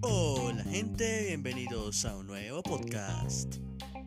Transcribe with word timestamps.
Hola 0.00 0.62
gente, 0.70 1.26
bienvenidos 1.28 2.04
a 2.06 2.16
un 2.16 2.26
nuevo 2.28 2.62
podcast. 2.62 3.56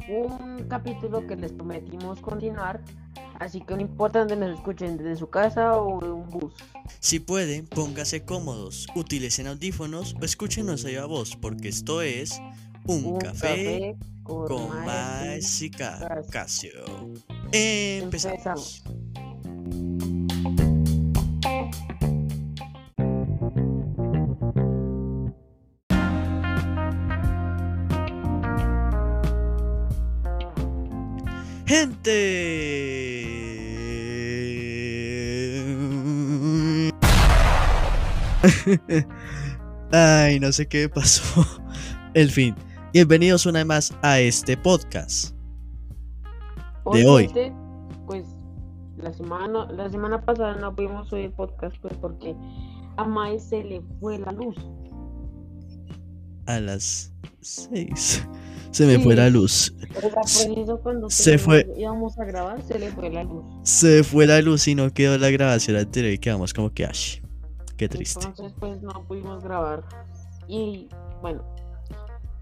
Un 0.10 0.66
capítulo 0.68 1.28
que 1.28 1.36
les 1.36 1.52
prometimos 1.52 2.20
continuar, 2.22 2.84
así 3.40 3.62
que 3.62 3.76
no 3.76 3.82
importa 3.82 4.20
donde 4.20 4.36
nos 4.36 4.58
escuchen, 4.58 4.98
desde 4.98 5.16
su 5.18 5.30
casa 5.30 5.80
o 5.80 6.00
de 6.00 6.10
un 6.10 6.28
bus. 6.30 6.54
Si 7.00 7.20
pueden, 7.20 7.68
póngase 7.68 8.26
cómodos, 8.26 8.88
utilicen 8.96 9.46
audífonos 9.46 10.16
o 10.20 10.26
escúchenos 10.26 10.86
a 10.86 11.06
voz, 11.06 11.36
porque 11.36 11.68
esto 11.68 12.02
es 12.02 12.42
Un, 12.86 13.20
café, 13.20 13.96
con 14.24 14.70
más 14.86 15.62
y 15.62 15.70
Ca- 15.70 16.24
Casio. 16.32 16.72
Empezamos. 17.52 18.82
Gente. 32.08 32.48
Ay, 39.92 40.40
no 40.40 40.52
sé 40.54 40.68
qué 40.68 40.88
pasó. 40.88 41.46
El 42.14 42.32
fin. 42.32 42.56
Bienvenidos 42.94 43.46
una 43.46 43.60
vez 43.60 43.68
más 43.68 43.94
a 44.02 44.20
este 44.20 44.56
podcast. 44.56 45.36
De 46.94 47.06
hoy. 47.06 47.28
Obviamente, 47.28 47.54
Pues 48.06 48.26
la 48.96 49.12
semana, 49.12 49.66
la 49.72 49.90
semana 49.90 50.22
pasada 50.22 50.56
no 50.56 50.74
pudimos 50.74 51.10
subir 51.10 51.34
podcast 51.34 51.76
pues 51.82 51.94
porque 51.98 52.34
a 52.96 53.04
Mae 53.04 53.38
se 53.40 53.64
le 53.64 53.82
fue 54.00 54.18
la 54.18 54.32
luz. 54.32 54.56
A 56.46 56.62
las 56.62 57.12
6. 57.42 58.26
Se 58.72 58.86
me 58.86 59.00
fue 59.00 59.14
Sí. 59.14 59.18
la 59.20 59.30
luz. 59.30 59.74
Pero 59.94 60.10
la 60.10 60.78
cuando 60.78 61.10
Se 61.10 61.38
fue. 61.38 61.68
íbamos 61.78 62.18
a 62.20 62.26
grabar 62.26 62.62
se 62.62 62.78
le 62.78 62.92
fue 62.92 63.10
la 63.10 63.24
luz. 63.24 63.44
Se 63.64 64.04
fue 64.04 64.28
la 64.28 64.42
luz 64.42 64.68
y 64.68 64.76
no 64.76 64.94
quedó 64.94 65.18
la 65.18 65.30
grabación 65.30 65.78
anterior 65.78 66.14
y 66.14 66.18
quedamos 66.20 66.54
como 66.54 66.72
que 66.74 66.86
ash. 66.86 67.20
Qué 67.78 67.88
triste. 67.88 68.26
Entonces 68.26 68.54
pues 68.60 68.82
no 68.82 69.06
pudimos 69.08 69.44
grabar. 69.44 69.84
Y 70.48 70.90
bueno, 71.22 71.44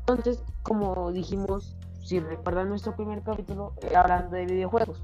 entonces 0.07 0.39
como 0.63 1.11
dijimos, 1.11 1.75
si 2.03 2.19
recuerdan 2.19 2.69
nuestro 2.69 2.95
primer 2.95 3.21
capítulo 3.23 3.73
hablando 3.95 4.35
de 4.35 4.45
videojuegos. 4.45 5.01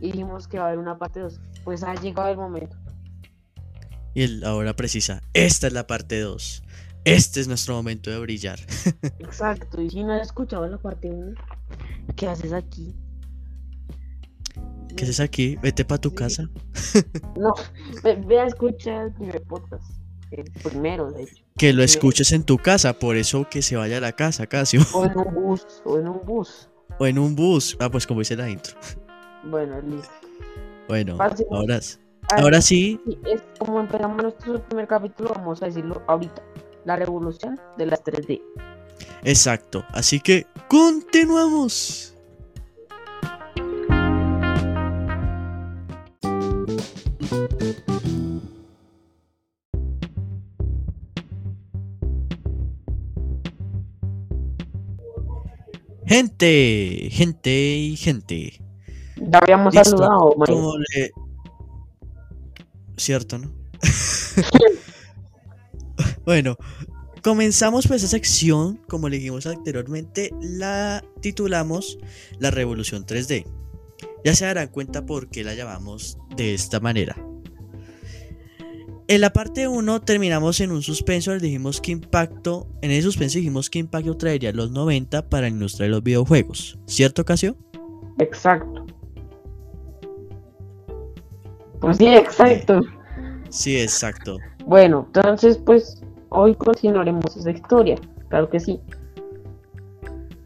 Y 0.00 0.12
dijimos 0.12 0.46
que 0.46 0.58
va 0.58 0.64
a 0.64 0.66
haber 0.68 0.78
una 0.78 0.98
parte 0.98 1.20
2. 1.20 1.40
Pues 1.64 1.82
ha 1.82 1.94
llegado 1.94 2.28
el 2.28 2.36
momento. 2.36 2.76
Y 4.14 4.44
ahora 4.44 4.74
precisa. 4.74 5.22
Esta 5.32 5.66
es 5.66 5.72
la 5.72 5.86
parte 5.86 6.20
2. 6.20 6.62
Este 7.06 7.40
es 7.40 7.46
nuestro 7.48 7.74
momento 7.74 8.10
de 8.10 8.18
brillar. 8.18 8.58
Exacto, 9.20 9.80
y 9.80 9.88
si 9.90 10.02
no 10.02 10.12
has 10.14 10.22
escuchado 10.22 10.66
la 10.66 10.76
parte 10.78 11.08
1, 11.08 11.34
¿qué 12.16 12.26
haces 12.28 12.52
aquí? 12.52 12.94
¿Qué 14.96 15.04
haces 15.04 15.20
aquí? 15.20 15.56
Vete 15.62 15.84
para 15.84 16.00
tu 16.00 16.10
Sí. 16.10 16.14
casa. 16.16 16.48
No, 17.38 17.52
ve, 18.02 18.16
ve 18.26 18.40
a 18.40 18.46
escuchar 18.46 19.06
el 19.06 19.12
primer 19.12 19.42
podcast. 19.42 19.84
El 20.32 20.50
primero, 20.62 21.10
de 21.12 21.22
hecho. 21.24 21.44
Que 21.56 21.72
lo 21.72 21.82
escuches 21.84 22.32
en 22.32 22.42
tu 22.42 22.58
casa. 22.58 22.94
Por 22.98 23.16
eso 23.16 23.46
que 23.48 23.62
se 23.62 23.76
vaya 23.76 23.98
a 23.98 24.00
la 24.00 24.12
casa, 24.12 24.46
Casio. 24.46 24.80
O 24.92 25.04
en 25.04 25.16
un 25.16 25.32
bus, 25.34 25.64
o 25.84 25.98
en 25.98 26.08
un 26.08 26.20
bus. 26.26 26.68
O 26.98 27.06
en 27.06 27.18
un 27.18 27.36
bus. 27.36 27.76
Ah, 27.78 27.88
pues 27.90 28.06
como 28.06 28.20
dice 28.20 28.34
la 28.36 28.50
intro. 28.50 28.74
Bueno, 29.44 29.80
listo. 29.82 30.10
Bueno, 30.88 31.16
Fácil. 31.16 31.46
ahora, 31.52 31.78
Ah, 32.28 32.36
ahora 32.40 32.60
sí. 32.60 32.98
sí, 33.06 33.18
es 33.26 33.40
como 33.60 33.78
empezamos 33.80 34.20
nuestro 34.20 34.60
primer 34.64 34.88
capítulo, 34.88 35.30
vamos 35.36 35.62
a 35.62 35.66
decirlo 35.66 36.02
ahorita. 36.08 36.42
La 36.86 36.94
revolución 36.94 37.60
de 37.76 37.86
las 37.86 38.02
3D. 38.04 38.40
Exacto. 39.24 39.84
Así 39.90 40.20
que 40.20 40.46
continuamos. 40.68 42.14
Gente, 56.06 57.08
gente 57.10 57.50
y 57.50 57.96
gente. 57.96 58.60
Ya 59.16 59.38
habíamos 59.38 59.74
Listo. 59.74 59.90
saludado, 59.90 60.34
Mike. 60.38 60.52
Como 60.52 60.78
le... 60.78 61.10
Cierto, 62.96 63.38
¿no? 63.38 63.50
bueno, 66.26 66.56
comenzamos 67.22 67.86
pues 67.86 68.02
esa 68.02 68.10
sección, 68.10 68.80
como 68.88 69.08
le 69.08 69.16
dijimos 69.16 69.46
anteriormente, 69.46 70.30
la 70.40 71.04
titulamos 71.20 71.98
La 72.38 72.50
Revolución 72.50 73.06
3D. 73.06 73.46
Ya 74.24 74.34
se 74.34 74.44
darán 74.44 74.68
cuenta 74.68 75.06
por 75.06 75.28
qué 75.28 75.44
la 75.44 75.54
llamamos 75.54 76.18
de 76.36 76.52
esta 76.52 76.80
manera. 76.80 77.16
En 79.08 79.20
la 79.20 79.32
parte 79.32 79.68
1 79.68 80.00
terminamos 80.00 80.60
en 80.60 80.72
un 80.72 80.82
suspenso, 80.82 81.32
les 81.32 81.40
dijimos 81.40 81.80
qué 81.80 81.92
impacto, 81.92 82.66
en 82.82 82.90
ese 82.90 83.02
suspenso 83.02 83.38
dijimos 83.38 83.70
qué 83.70 83.78
impacto 83.78 84.16
traería 84.16 84.52
los 84.52 84.72
90 84.72 85.28
para 85.28 85.42
la 85.42 85.48
industria 85.50 85.84
de 85.84 85.90
los 85.90 86.02
videojuegos. 86.02 86.76
¿Cierto, 86.86 87.24
Casio? 87.24 87.56
Exacto. 88.18 88.84
Pues 91.80 91.98
sí, 91.98 92.08
exacto. 92.08 92.80
Sí, 93.48 93.78
exacto. 93.78 94.38
Bueno, 94.64 95.04
entonces 95.06 95.56
pues 95.58 96.02
hoy 96.36 96.54
continuaremos 96.54 97.36
esa 97.36 97.50
historia, 97.50 97.96
claro 98.28 98.48
que 98.48 98.60
sí. 98.60 98.80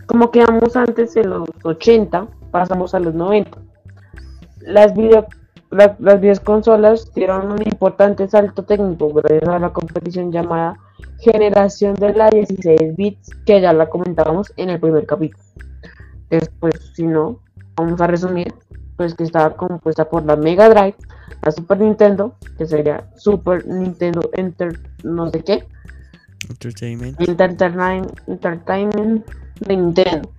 Como 0.07 0.31
quedamos 0.31 0.77
antes 0.77 1.17
en 1.17 1.31
los 1.31 1.49
80, 1.63 2.27
pasamos 2.51 2.95
a 2.95 3.01
los 3.01 3.15
90. 3.15 3.59
Las 4.61 4.95
video 4.95 5.27
la- 5.71 5.97
las 6.01 6.21
videoconsolas 6.21 7.15
dieron 7.15 7.53
un 7.53 7.63
importante 7.63 8.27
salto 8.27 8.65
técnico 8.65 9.09
gracias 9.13 9.49
a 9.49 9.59
la 9.61 9.73
competición 9.73 10.33
llamada 10.33 10.77
generación 11.21 11.95
de 11.95 12.13
la 12.13 12.29
16 12.29 12.97
bits 12.97 13.31
que 13.47 13.61
ya 13.61 13.73
la 13.73 13.89
comentábamos 13.89 14.53
en 14.57 14.71
el 14.71 14.81
primer 14.81 15.07
capítulo. 15.07 15.45
Después, 16.29 16.75
si 16.95 17.05
no, 17.07 17.39
vamos 17.77 18.01
a 18.01 18.09
resumir, 18.09 18.53
pues 18.97 19.15
que 19.15 19.23
estaba 19.23 19.57
compuesta 19.57 20.09
por 20.09 20.25
la 20.25 20.35
Mega 20.35 20.69
Drive, 20.69 20.97
la 21.43 21.53
Super 21.53 21.79
Nintendo, 21.79 22.35
que 22.59 22.67
sería 22.67 23.09
Super 23.17 23.65
Nintendo 23.67 24.29
Enter 24.33 24.77
no 25.05 25.31
sé 25.31 25.45
qué, 25.45 25.69
Entertainment. 26.51 27.19
Entertainment, 27.21 28.11
Entertainment 28.27 29.25
de 29.61 29.77
Nintendo, 29.77 30.31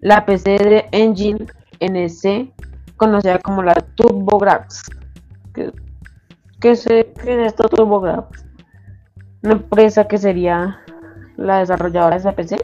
la 0.00 0.24
PC 0.26 0.50
de 0.58 0.84
Engine 0.92 1.46
NC, 1.80 2.52
conocida 2.96 3.38
como 3.40 3.62
la 3.62 3.74
TurboGrafx. 3.74 4.82
¿Qué, 5.54 5.72
qué, 6.60 6.76
se- 6.76 7.12
qué 7.22 7.40
es 7.40 7.46
esto 7.48 7.68
TurboGrafx? 7.68 8.44
Una 9.42 9.54
empresa 9.54 10.06
que 10.06 10.18
sería 10.18 10.80
la 11.36 11.58
desarrolladora 11.60 12.14
de 12.16 12.20
esa 12.20 12.32
PC. 12.32 12.56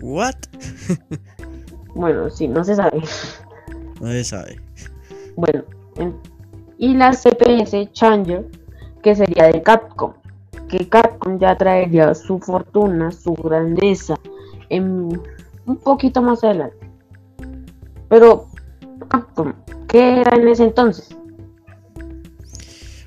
What? 0.00 0.34
Bueno, 1.94 2.28
sí, 2.30 2.48
no 2.48 2.64
se 2.64 2.76
sabe. 2.76 3.02
No 4.00 4.08
se 4.10 4.24
sabe. 4.24 4.60
Bueno, 5.36 5.62
en- 5.96 6.14
y 6.78 6.94
la 6.94 7.12
CPS 7.12 7.92
Challenger, 7.92 8.48
que 9.02 9.14
sería 9.14 9.48
de 9.48 9.62
Capcom, 9.62 10.12
que 10.68 10.88
Capcom 10.88 11.38
ya 11.38 11.56
traería 11.56 12.14
su 12.14 12.38
fortuna, 12.38 13.10
su 13.12 13.34
grandeza, 13.34 14.14
en 14.70 15.20
un 15.66 15.76
poquito 15.76 16.22
más 16.22 16.42
adelante. 16.44 16.90
Pero, 18.08 18.48
Capcom, 19.08 19.52
¿qué 19.88 20.20
era 20.20 20.36
en 20.36 20.48
ese 20.48 20.64
entonces? 20.64 21.16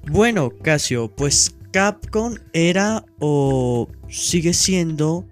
Bueno, 0.09 0.51
Casio, 0.61 1.09
pues 1.13 1.55
Capcom 1.71 2.35
era 2.53 3.03
o 3.19 3.87
sigue 4.07 4.53
siendo 4.53 5.25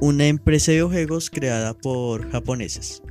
una 0.00 0.26
empresa 0.26 0.70
de 0.70 0.78
videojuegos 0.78 1.30
creada 1.30 1.74
por 1.74 2.30
japoneses. 2.30 3.02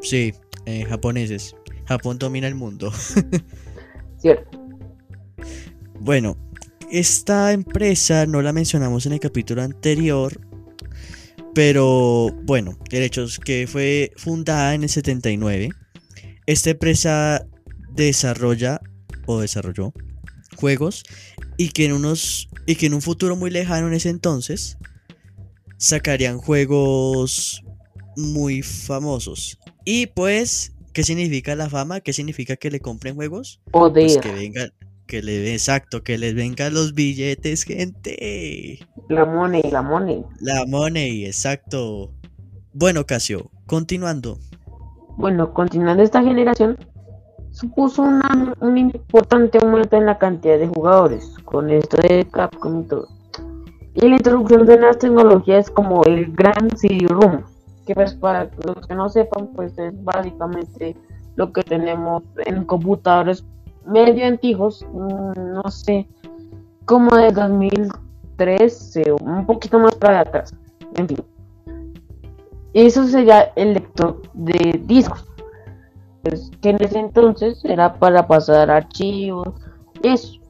Sí, 0.00 0.32
eh, 0.64 0.84
japoneses. 0.84 1.54
Japón 1.86 2.18
domina 2.18 2.48
el 2.48 2.54
mundo. 2.54 2.90
Bueno, 6.00 6.36
esta 6.90 7.52
empresa 7.52 8.26
no 8.26 8.42
la 8.42 8.52
mencionamos 8.52 9.06
en 9.06 9.12
el 9.12 9.20
capítulo 9.20 9.62
anterior, 9.62 10.40
pero 11.54 12.30
bueno, 12.44 12.78
es 12.90 13.38
que 13.38 13.66
fue 13.66 14.12
fundada 14.16 14.74
en 14.74 14.84
el 14.84 14.88
79. 14.88 15.70
Esta 16.46 16.70
empresa 16.70 17.46
desarrolla 17.92 18.80
o 19.26 19.40
desarrolló 19.40 19.92
juegos 20.56 21.02
y 21.56 21.70
que 21.70 21.86
en 21.86 21.92
unos 21.92 22.48
y 22.66 22.76
que 22.76 22.86
en 22.86 22.94
un 22.94 23.02
futuro 23.02 23.36
muy 23.36 23.50
lejano 23.50 23.88
en 23.88 23.94
ese 23.94 24.10
entonces 24.10 24.78
sacarían 25.76 26.38
juegos 26.38 27.62
muy 28.16 28.62
famosos 28.62 29.58
y 29.84 30.06
pues 30.06 30.75
¿Qué 30.96 31.02
significa 31.02 31.54
la 31.54 31.68
fama? 31.68 32.00
¿Qué 32.00 32.14
significa 32.14 32.56
que 32.56 32.70
le 32.70 32.80
compren 32.80 33.16
juegos? 33.16 33.60
Poder. 33.70 34.06
Pues 34.06 34.16
que 34.16 34.32
vengan, 34.32 34.70
que 35.06 35.20
le 35.20 35.52
exacto, 35.52 36.02
que 36.02 36.16
les 36.16 36.34
vengan 36.34 36.72
los 36.72 36.94
billetes, 36.94 37.64
gente. 37.64 38.78
La 39.10 39.26
money, 39.26 39.60
la 39.70 39.82
money. 39.82 40.24
La 40.40 40.64
money, 40.66 41.26
exacto. 41.26 42.14
Bueno, 42.72 43.04
Casio, 43.04 43.50
continuando. 43.66 44.38
Bueno, 45.18 45.52
continuando 45.52 46.02
esta 46.02 46.22
generación, 46.22 46.78
supuso 47.50 48.00
una- 48.00 48.54
un 48.62 48.78
importante 48.78 49.58
aumento 49.58 49.98
en 49.98 50.06
la 50.06 50.16
cantidad 50.16 50.58
de 50.58 50.68
jugadores, 50.68 51.28
con 51.44 51.68
esto 51.68 51.98
de 51.98 52.26
Capcom 52.32 52.80
y 52.80 52.84
todo. 52.86 53.06
Y 53.92 54.08
la 54.08 54.16
introducción 54.16 54.64
de 54.64 54.78
nuevas 54.78 54.98
tecnologías 54.98 55.68
como 55.68 56.02
el 56.04 56.32
Gran 56.32 56.74
CD-ROOM, 56.74 57.42
que 57.86 57.94
pues 57.94 58.14
para 58.14 58.50
los 58.64 58.86
que 58.86 58.94
no 58.94 59.08
sepan, 59.08 59.48
pues 59.54 59.78
es 59.78 59.92
básicamente 60.04 60.96
lo 61.36 61.52
que 61.52 61.62
tenemos 61.62 62.22
en 62.44 62.64
computadores 62.64 63.44
medio 63.86 64.26
antiguos, 64.26 64.84
mm, 64.92 65.54
no 65.54 65.70
sé, 65.70 66.06
como 66.84 67.14
de 67.16 67.30
2013 67.30 69.12
o 69.12 69.16
un 69.22 69.46
poquito 69.46 69.78
más 69.78 69.94
para 69.94 70.20
atrás, 70.20 70.54
en 70.96 71.08
fin. 71.08 71.18
Eso 72.74 73.06
sería 73.06 73.52
el 73.56 73.74
lector 73.74 74.20
de 74.34 74.80
discos 74.84 75.24
pues, 76.22 76.50
que 76.60 76.70
en 76.70 76.82
ese 76.82 76.98
entonces 76.98 77.64
era 77.64 77.94
para 77.94 78.26
pasar 78.26 78.70
archivos 78.70 79.48
eso. 80.02 80.40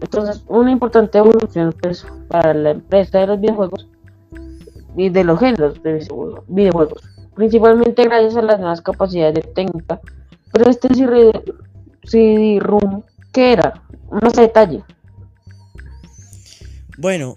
Entonces, 0.00 0.42
una 0.48 0.70
importante 0.70 1.18
evolución 1.18 1.74
pues, 1.82 2.06
para 2.28 2.54
la 2.54 2.70
empresa 2.70 3.18
de 3.18 3.26
los 3.26 3.40
videojuegos 3.40 3.86
y 4.96 5.08
de 5.08 5.24
los 5.24 5.38
géneros 5.38 5.82
de 5.82 6.06
videojuegos- 6.48 7.02
principalmente 7.34 8.04
gracias 8.04 8.36
a 8.36 8.42
las 8.42 8.58
nuevas 8.58 8.80
capacidades 8.80 9.34
de 9.34 9.42
técnica. 9.42 10.00
Pero 10.52 10.70
este 10.70 10.88
CD-ROOM, 12.04 13.02
¿qué 13.32 13.52
era? 13.52 13.82
Más 14.10 14.32
detalle. 14.34 14.82
Bueno, 16.98 17.36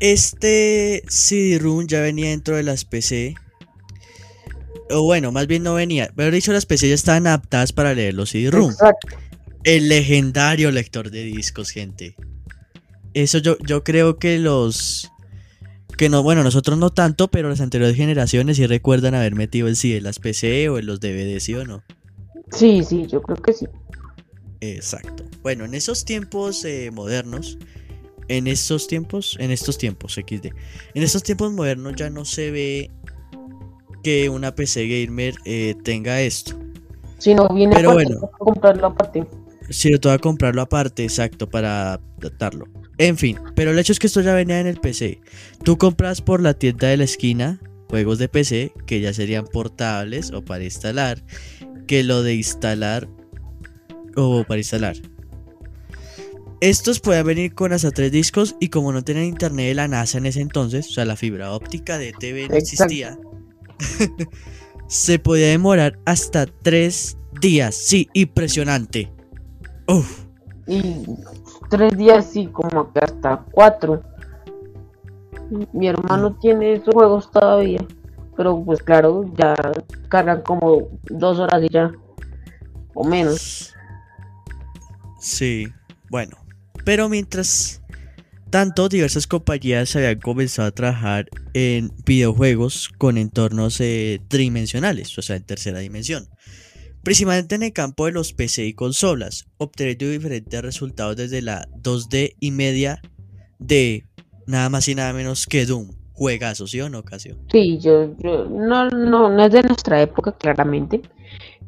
este 0.00 1.02
CD-ROOM 1.08 1.86
ya 1.86 2.00
venía 2.00 2.28
dentro 2.30 2.56
de 2.56 2.62
las 2.62 2.84
PC. 2.84 3.34
O 4.90 5.02
bueno, 5.02 5.32
más 5.32 5.46
bien 5.46 5.62
no 5.62 5.74
venía. 5.74 6.10
Pero 6.14 6.30
dicho, 6.30 6.52
las 6.52 6.66
PC 6.66 6.88
ya 6.88 6.94
estaban 6.94 7.26
adaptadas 7.26 7.72
para 7.72 7.94
leer 7.94 8.14
los 8.14 8.30
CD-ROOM. 8.30 8.70
Exacto. 8.70 9.16
El 9.64 9.88
legendario 9.88 10.70
lector 10.70 11.10
de 11.10 11.24
discos, 11.24 11.70
gente. 11.70 12.14
Eso 13.14 13.38
yo, 13.38 13.56
yo 13.66 13.82
creo 13.82 14.18
que 14.18 14.38
los... 14.38 15.10
Que 15.96 16.08
no, 16.10 16.22
bueno, 16.22 16.42
nosotros 16.44 16.78
no 16.78 16.90
tanto, 16.90 17.28
pero 17.28 17.48
las 17.48 17.60
anteriores 17.60 17.96
generaciones 17.96 18.58
sí 18.58 18.66
recuerdan 18.66 19.14
haber 19.14 19.34
metido 19.34 19.66
el 19.66 19.76
CD 19.76 19.96
en 19.96 20.04
las 20.04 20.18
PC 20.18 20.68
o 20.68 20.78
en 20.78 20.86
los 20.86 21.00
DVD, 21.00 21.40
¿sí 21.40 21.54
o 21.54 21.64
no? 21.64 21.82
Sí, 22.50 22.82
sí, 22.84 23.06
yo 23.06 23.22
creo 23.22 23.36
que 23.36 23.52
sí. 23.52 23.66
Exacto. 24.60 25.24
Bueno, 25.42 25.64
en 25.64 25.74
esos 25.74 26.04
tiempos 26.04 26.64
eh, 26.64 26.90
modernos, 26.92 27.58
en 28.28 28.46
estos 28.46 28.86
tiempos, 28.86 29.36
en 29.40 29.50
estos 29.50 29.78
tiempos 29.78 30.14
XD, 30.14 30.46
en 30.94 31.02
estos 31.02 31.22
tiempos 31.22 31.52
modernos 31.52 31.94
ya 31.96 32.10
no 32.10 32.24
se 32.24 32.50
ve 32.50 32.90
que 34.02 34.28
una 34.28 34.54
PC 34.54 34.86
gamer 34.88 35.34
eh, 35.44 35.74
tenga 35.82 36.20
esto. 36.20 36.54
Si 37.18 37.34
no 37.34 37.48
viene 37.48 37.74
Pero 37.74 37.92
aparte, 37.92 38.14
bueno. 38.14 38.30
comprarlo 38.38 38.86
aparte. 38.88 39.26
Si 39.70 39.90
yo 39.90 40.00
te 40.00 40.08
voy 40.08 40.16
a 40.16 40.18
comprarlo 40.18 40.62
aparte, 40.62 41.04
exacto, 41.04 41.48
para 41.48 41.94
adaptarlo. 41.94 42.66
En 42.98 43.18
fin, 43.18 43.38
pero 43.54 43.72
el 43.72 43.78
hecho 43.78 43.92
es 43.92 43.98
que 43.98 44.06
esto 44.06 44.20
ya 44.20 44.34
venía 44.34 44.60
en 44.60 44.66
el 44.66 44.80
PC. 44.80 45.20
Tú 45.64 45.76
compras 45.76 46.22
por 46.22 46.40
la 46.40 46.54
tienda 46.54 46.88
de 46.88 46.96
la 46.96 47.04
esquina 47.04 47.60
juegos 47.88 48.18
de 48.18 48.28
PC 48.28 48.72
que 48.86 49.00
ya 49.00 49.12
serían 49.12 49.46
portables 49.46 50.32
o 50.32 50.44
para 50.44 50.64
instalar, 50.64 51.22
que 51.86 52.02
lo 52.02 52.22
de 52.22 52.34
instalar 52.34 53.08
o 54.16 54.44
para 54.44 54.58
instalar. 54.58 54.96
Estos 56.60 57.00
pueden 57.00 57.26
venir 57.26 57.54
con 57.54 57.72
hasta 57.72 57.90
tres 57.90 58.10
discos 58.10 58.56
y 58.60 58.68
como 58.68 58.92
no 58.92 59.04
tenían 59.04 59.26
internet 59.26 59.66
de 59.66 59.74
la 59.74 59.88
NASA 59.88 60.18
en 60.18 60.26
ese 60.26 60.40
entonces, 60.40 60.88
o 60.88 60.92
sea, 60.92 61.04
la 61.04 61.16
fibra 61.16 61.52
óptica 61.52 61.98
de 61.98 62.12
TV 62.12 62.48
no 62.48 62.56
existía, 62.56 63.18
se 64.88 65.18
podía 65.18 65.48
demorar 65.48 65.98
hasta 66.06 66.46
tres 66.46 67.18
días. 67.40 67.74
Sí, 67.74 68.08
impresionante. 68.14 69.12
Uf. 69.88 70.24
Y 70.66 71.04
tres 71.70 71.96
días 71.96 72.26
sí, 72.26 72.46
como 72.46 72.92
que 72.92 73.00
hasta 73.00 73.44
cuatro. 73.52 74.02
Mi 75.72 75.88
hermano 75.88 76.34
tiene 76.40 76.74
esos 76.74 76.94
juegos 76.94 77.30
todavía. 77.30 77.84
Pero 78.36 78.62
pues 78.64 78.82
claro, 78.82 79.24
ya 79.36 79.54
cargan 80.08 80.42
como 80.42 80.88
dos 81.04 81.38
horas 81.38 81.62
y 81.62 81.68
ya. 81.68 81.92
O 82.94 83.04
menos. 83.04 83.72
Sí, 85.20 85.68
bueno. 86.10 86.36
Pero 86.84 87.08
mientras 87.08 87.82
tanto, 88.50 88.88
diversas 88.88 89.26
compañías 89.26 89.96
habían 89.96 90.20
comenzado 90.20 90.68
a 90.68 90.70
trabajar 90.70 91.28
en 91.52 91.92
videojuegos 92.04 92.90
con 92.96 93.18
entornos 93.18 93.80
eh, 93.80 94.20
tridimensionales, 94.28 95.18
o 95.18 95.22
sea, 95.22 95.36
en 95.36 95.42
tercera 95.42 95.80
dimensión. 95.80 96.28
Principalmente 97.06 97.54
en 97.54 97.62
el 97.62 97.72
campo 97.72 98.06
de 98.06 98.10
los 98.10 98.32
PC 98.32 98.64
y 98.64 98.74
consolas, 98.74 99.46
obteniendo 99.58 100.06
diferentes 100.06 100.60
resultados 100.60 101.14
desde 101.14 101.40
la 101.40 101.68
2D 101.80 102.34
y 102.40 102.50
media 102.50 103.00
de 103.60 104.02
nada 104.48 104.68
más 104.70 104.88
y 104.88 104.96
nada 104.96 105.12
menos 105.12 105.46
que 105.46 105.66
Doom. 105.66 105.92
Juegazo, 106.14 106.66
¿sí 106.66 106.80
o 106.80 106.90
no, 106.90 107.04
Casio? 107.04 107.36
Sí, 107.52 107.78
yo, 107.78 108.12
yo 108.18 108.46
no, 108.46 108.90
no, 108.90 109.30
no 109.30 109.44
es 109.44 109.52
de 109.52 109.62
nuestra 109.62 110.02
época, 110.02 110.32
claramente. 110.32 111.00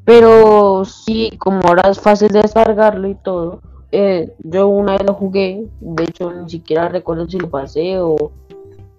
Pero 0.04 0.84
sí, 0.84 1.30
como 1.38 1.60
ahora 1.68 1.88
es 1.88 2.00
fácil 2.00 2.30
de 2.30 2.42
descargarlo 2.42 3.08
y 3.08 3.14
todo. 3.14 3.62
eh, 3.92 4.34
yo 4.42 4.66
una 4.66 4.94
vez 4.96 5.06
lo 5.06 5.14
jugué. 5.14 5.68
De 5.80 6.02
hecho, 6.02 6.32
ni 6.32 6.50
siquiera 6.50 6.88
recuerdo 6.88 7.28
si 7.28 7.38
lo 7.38 7.48
pasé 7.48 8.00
o 8.00 8.32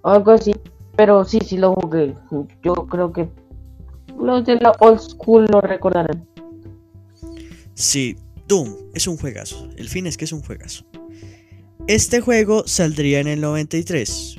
algo 0.04 0.32
así. 0.32 0.56
Pero 0.96 1.26
sí, 1.26 1.40
sí 1.44 1.58
lo 1.58 1.74
jugué. 1.74 2.16
Yo 2.64 2.76
creo 2.88 3.12
que 3.12 3.28
los 4.20 4.46
de 4.46 4.56
la 4.56 4.72
old 4.80 5.00
school 5.00 5.46
lo 5.50 5.62
recordarán. 5.62 6.29
Sí, 7.80 8.18
Doom 8.48 8.76
es 8.94 9.08
un 9.08 9.16
juegazo. 9.18 9.70
El 9.78 9.88
fin 9.88 10.06
es 10.06 10.18
que 10.18 10.26
es 10.26 10.34
un 10.34 10.42
juegazo. 10.42 10.84
Este 11.88 12.20
juego 12.20 12.68
saldría 12.68 13.20
en 13.22 13.28
el 13.30 13.40
93. 13.40 14.36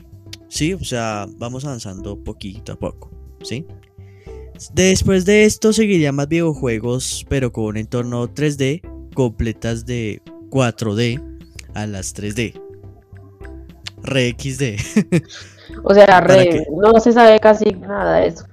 Sí, 0.48 0.74
o 0.74 0.84
sea, 0.84 1.26
vamos 1.38 1.64
avanzando 1.64 2.22
poquito 2.22 2.72
a 2.72 2.76
poco. 2.78 3.10
¿Sí? 3.42 3.66
Después 4.74 5.24
de 5.24 5.46
esto 5.46 5.72
seguirían 5.72 6.16
más 6.16 6.28
videojuegos, 6.28 7.24
pero 7.30 7.50
con 7.50 7.64
un 7.64 7.76
entorno 7.78 8.28
3D, 8.28 8.82
completas 9.14 9.86
de 9.86 10.20
4D 10.50 11.22
a 11.72 11.86
las 11.86 12.14
3D. 12.14 12.60
Re 14.02 14.36
XD. 14.38 15.22
O 15.84 15.94
sea, 15.94 16.04
¿Para 16.06 16.26
re- 16.26 16.66
no 16.82 16.98
se 17.00 17.12
sabe 17.12 17.38
casi 17.38 17.64
nada 17.66 18.18
de 18.18 18.26
eso. 18.26 18.44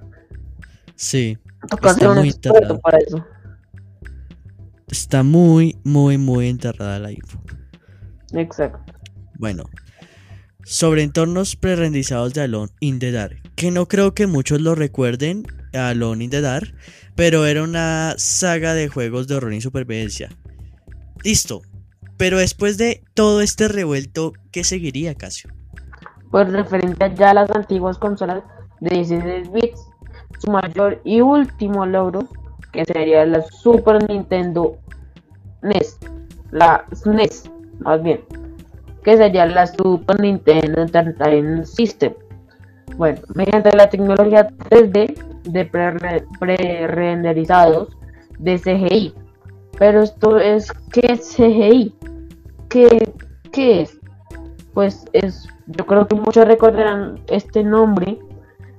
sí, 0.95 1.35
Está 1.63 2.13
muy 2.13 2.31
tardado. 2.31 2.79
para 2.79 2.99
eso. 2.99 3.25
Está 4.87 5.23
muy, 5.23 5.77
muy, 5.83 6.17
muy 6.17 6.47
enterrada 6.47 6.99
la 6.99 7.11
info. 7.11 7.41
Exacto. 8.33 8.93
Bueno, 9.37 9.65
sobre 10.63 11.03
entornos 11.03 11.55
prerenderizados 11.55 12.33
de 12.33 12.41
Alone 12.41 12.71
in 12.79 12.99
the 12.99 13.11
Dark, 13.11 13.41
que 13.55 13.71
no 13.71 13.87
creo 13.87 14.13
que 14.13 14.27
muchos 14.27 14.61
lo 14.61 14.75
recuerden, 14.75 15.45
Alone 15.73 16.23
in 16.23 16.29
the 16.29 16.41
Dark, 16.41 16.73
pero 17.15 17.45
era 17.45 17.63
una 17.63 18.15
saga 18.17 18.73
de 18.73 18.87
juegos 18.87 19.27
de 19.27 19.35
horror 19.35 19.53
y 19.53 19.61
supervivencia. 19.61 20.29
Listo, 21.23 21.61
pero 22.17 22.39
después 22.39 22.77
de 22.77 23.03
todo 23.13 23.41
este 23.41 23.67
revuelto, 23.67 24.33
¿qué 24.51 24.63
seguiría, 24.63 25.15
Casio? 25.15 25.51
Pues 26.31 26.51
referente 26.51 27.13
ya 27.15 27.31
a 27.31 27.33
las 27.33 27.51
antiguas 27.51 27.97
consolas 27.97 28.43
de 28.81 28.95
16 28.95 29.51
bits, 29.51 29.79
su 30.39 30.51
mayor 30.51 31.01
y 31.05 31.21
último 31.21 31.85
logro, 31.85 32.27
que 32.71 32.85
sería 32.85 33.25
la 33.25 33.41
Super 33.43 34.07
Nintendo 34.09 34.77
NES, 35.61 35.97
la 36.51 36.85
SNES, 36.93 37.49
más 37.79 38.01
bien, 38.03 38.21
que 39.03 39.17
sería 39.17 39.45
la 39.45 39.67
Super 39.67 40.19
Nintendo 40.19 40.81
Entertainment 40.81 41.65
System. 41.65 42.13
Bueno, 42.97 43.19
mediante 43.35 43.75
la 43.75 43.89
tecnología 43.89 44.49
3D 44.69 45.15
de 45.43 45.65
pre- 45.65 46.23
pre-renderizados 46.39 47.89
de 48.39 48.57
CGI. 48.57 49.13
Pero 49.77 50.01
esto 50.03 50.39
es, 50.39 50.71
¿qué 50.91 51.01
es 51.11 51.35
CGI? 51.35 51.93
¿Qué, 52.69 53.13
qué 53.51 53.81
es? 53.81 53.99
Pues 54.73 55.05
es, 55.13 55.47
yo 55.67 55.85
creo 55.85 56.07
que 56.07 56.15
muchos 56.15 56.47
recordarán 56.47 57.19
este 57.27 57.63
nombre 57.63 58.19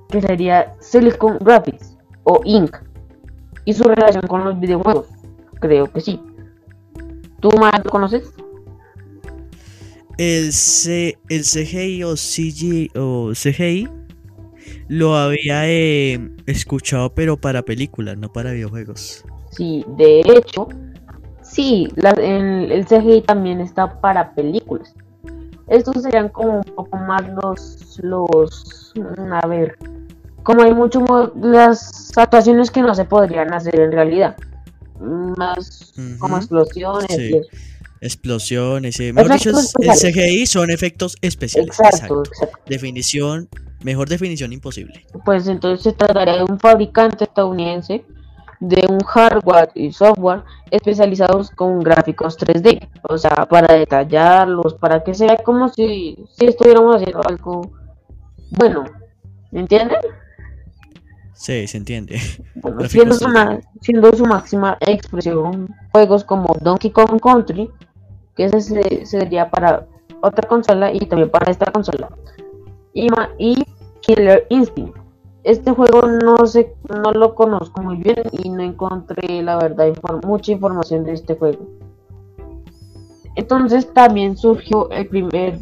que 0.09 0.21
sería 0.21 0.73
Silicon 0.79 1.37
Graphics 1.39 1.97
o 2.23 2.41
Inc. 2.43 2.75
y 3.69 3.73
su 3.73 3.83
relación 3.83 4.23
con 4.27 4.43
los 4.43 4.59
videojuegos. 4.59 5.05
Creo 5.59 5.85
que 5.91 6.01
sí. 6.01 6.19
¿Tú 7.39 7.51
más 7.59 7.71
lo 7.83 7.91
conoces? 7.91 8.33
El, 10.17 10.51
C- 10.51 11.19
el 11.29 11.43
CGI 11.43 12.03
o 12.03 12.15
CGI, 12.15 12.89
o 12.95 13.31
CGI 13.33 13.87
lo 14.87 15.15
había 15.15 15.69
eh, 15.69 16.19
escuchado, 16.47 17.13
pero 17.13 17.37
para 17.37 17.61
películas, 17.61 18.17
no 18.17 18.33
para 18.33 18.51
videojuegos. 18.53 19.23
Sí, 19.51 19.85
de 19.97 20.21
hecho, 20.21 20.67
sí, 21.43 21.87
la- 21.95 22.09
el, 22.11 22.71
el 22.71 22.85
CGI 22.87 23.21
también 23.21 23.61
está 23.61 24.01
para 24.01 24.33
películas. 24.33 24.95
Estos 25.67 26.01
serían 26.01 26.29
como 26.29 26.57
un 26.57 26.63
poco 26.75 26.97
más 26.97 27.21
los, 27.43 27.99
los, 28.01 28.93
a 29.43 29.45
ver, 29.47 29.77
como 30.49 30.63
hay 30.63 30.73
mucho, 30.73 31.05
las 31.39 32.11
actuaciones 32.17 32.71
que 32.71 32.81
no 32.81 32.95
se 32.95 33.05
podrían 33.05 33.53
hacer 33.53 33.79
en 33.79 33.91
realidad. 33.91 34.35
Más 34.99 35.93
como 36.17 36.37
explosiones 36.37 37.05
sí. 37.07 37.21
y 37.21 37.37
eso. 37.37 37.49
Explosiones, 38.01 38.99
eh, 38.99 39.13
mejor 39.13 39.33
dicho, 39.33 39.51
el. 39.51 39.91
CGI 39.91 40.47
son 40.47 40.71
efectos 40.71 41.17
especiales. 41.21 41.79
Exacto, 41.79 42.23
exacto. 42.23 42.23
exacto. 42.23 42.57
Definición, 42.65 43.47
mejor 43.83 44.09
definición 44.09 44.51
imposible. 44.51 45.05
Pues 45.23 45.47
entonces 45.47 45.83
se 45.83 45.93
trataría 45.93 46.37
de 46.37 46.45
un 46.45 46.59
fabricante 46.59 47.25
estadounidense 47.25 48.03
de 48.59 48.87
un 48.89 49.01
hardware 49.01 49.69
y 49.75 49.91
software 49.91 50.41
especializados 50.71 51.51
con 51.51 51.79
gráficos 51.81 52.39
3D, 52.39 52.89
o 53.07 53.19
sea, 53.19 53.45
para 53.47 53.75
detallarlos, 53.75 54.73
para 54.73 55.03
que 55.03 55.13
se 55.13 55.27
vea 55.27 55.37
como 55.37 55.69
si, 55.69 56.17
si 56.35 56.45
estuviéramos 56.47 56.95
haciendo 56.95 57.21
algo 57.23 57.71
bueno, 58.49 58.85
¿me 59.51 59.59
entienden? 59.59 59.99
Sí, 61.39 61.67
se 61.67 61.77
entiende. 61.77 62.19
Bueno, 62.61 62.81
siendo, 62.89 63.15
su 63.15 63.25
3D. 63.25 63.33
ma- 63.33 63.59
siendo 63.81 64.13
su 64.13 64.25
máxima 64.25 64.77
expresión 64.81 65.73
juegos 65.93 66.25
como 66.25 66.53
Donkey 66.61 66.91
Kong 66.91 67.19
Country, 67.21 67.69
que 68.35 68.45
ese 68.45 68.59
se- 68.61 69.05
sería 69.05 69.49
para 69.49 69.87
otra 70.21 70.47
consola 70.49 70.91
y 70.93 70.99
también 70.99 71.29
para 71.31 71.49
esta 71.49 71.71
consola, 71.71 72.09
y, 72.93 73.07
Killer 74.01 74.45
Instinct. 74.49 74.97
Este 75.45 75.71
juego 75.71 76.01
no 76.07 76.45
sé, 76.45 76.73
no 76.89 77.13
lo 77.13 77.33
conozco 77.35 77.81
muy 77.81 77.95
bien 77.95 78.21
y 78.33 78.49
no 78.49 78.61
encontré 78.61 79.41
la 79.41 79.55
verdad 79.57 79.87
mucha 80.25 80.51
información 80.51 81.05
de 81.05 81.13
este 81.13 81.35
juego. 81.35 81.65
Entonces 83.35 83.91
también 83.93 84.35
surgió 84.37 84.89
el 84.91 85.07
primer 85.07 85.57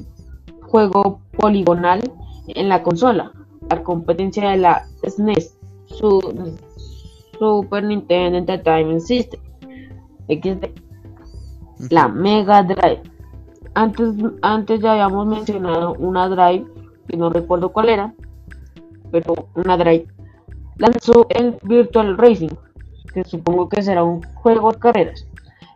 juego 0.63 1.21
poligonal 1.37 2.01
en 2.47 2.69
la 2.69 2.81
consola, 2.81 3.31
a 3.69 3.83
competencia 3.83 4.49
de 4.49 4.57
la 4.57 4.87
SNES, 5.03 5.56
su 5.97 6.19
Super 7.39 7.83
Nintendo 7.83 8.37
Entertainment 8.37 9.01
System, 9.01 9.39
XD, 10.27 10.65
la 11.89 12.07
Mega 12.07 12.63
Drive. 12.63 13.01
Antes, 13.73 14.15
antes 14.41 14.81
ya 14.81 14.93
habíamos 14.93 15.27
mencionado 15.27 15.93
una 15.99 16.27
Drive, 16.29 16.65
que 17.07 17.17
no 17.17 17.29
recuerdo 17.29 17.69
cuál 17.69 17.89
era, 17.89 18.13
pero 19.11 19.49
una 19.55 19.77
Drive. 19.77 20.07
Lanzó 20.77 21.25
el 21.29 21.57
Virtual 21.63 22.17
Racing, 22.17 22.55
que 23.13 23.23
supongo 23.23 23.69
que 23.69 23.81
será 23.81 24.03
un 24.03 24.21
juego 24.35 24.71
de 24.71 24.79
carreras, 24.79 25.27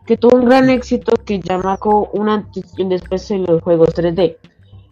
que 0.06 0.16
tuvo 0.16 0.36
un 0.36 0.44
gran 0.46 0.70
éxito 0.70 1.12
que 1.24 1.40
ya 1.40 1.58
marcó 1.58 2.10
un 2.12 2.28
antes 2.28 2.72
y 2.76 2.82
un 2.82 2.88
después 2.88 3.30
en 3.30 3.44
los 3.44 3.62
juegos 3.62 3.90
3D. 3.94 4.36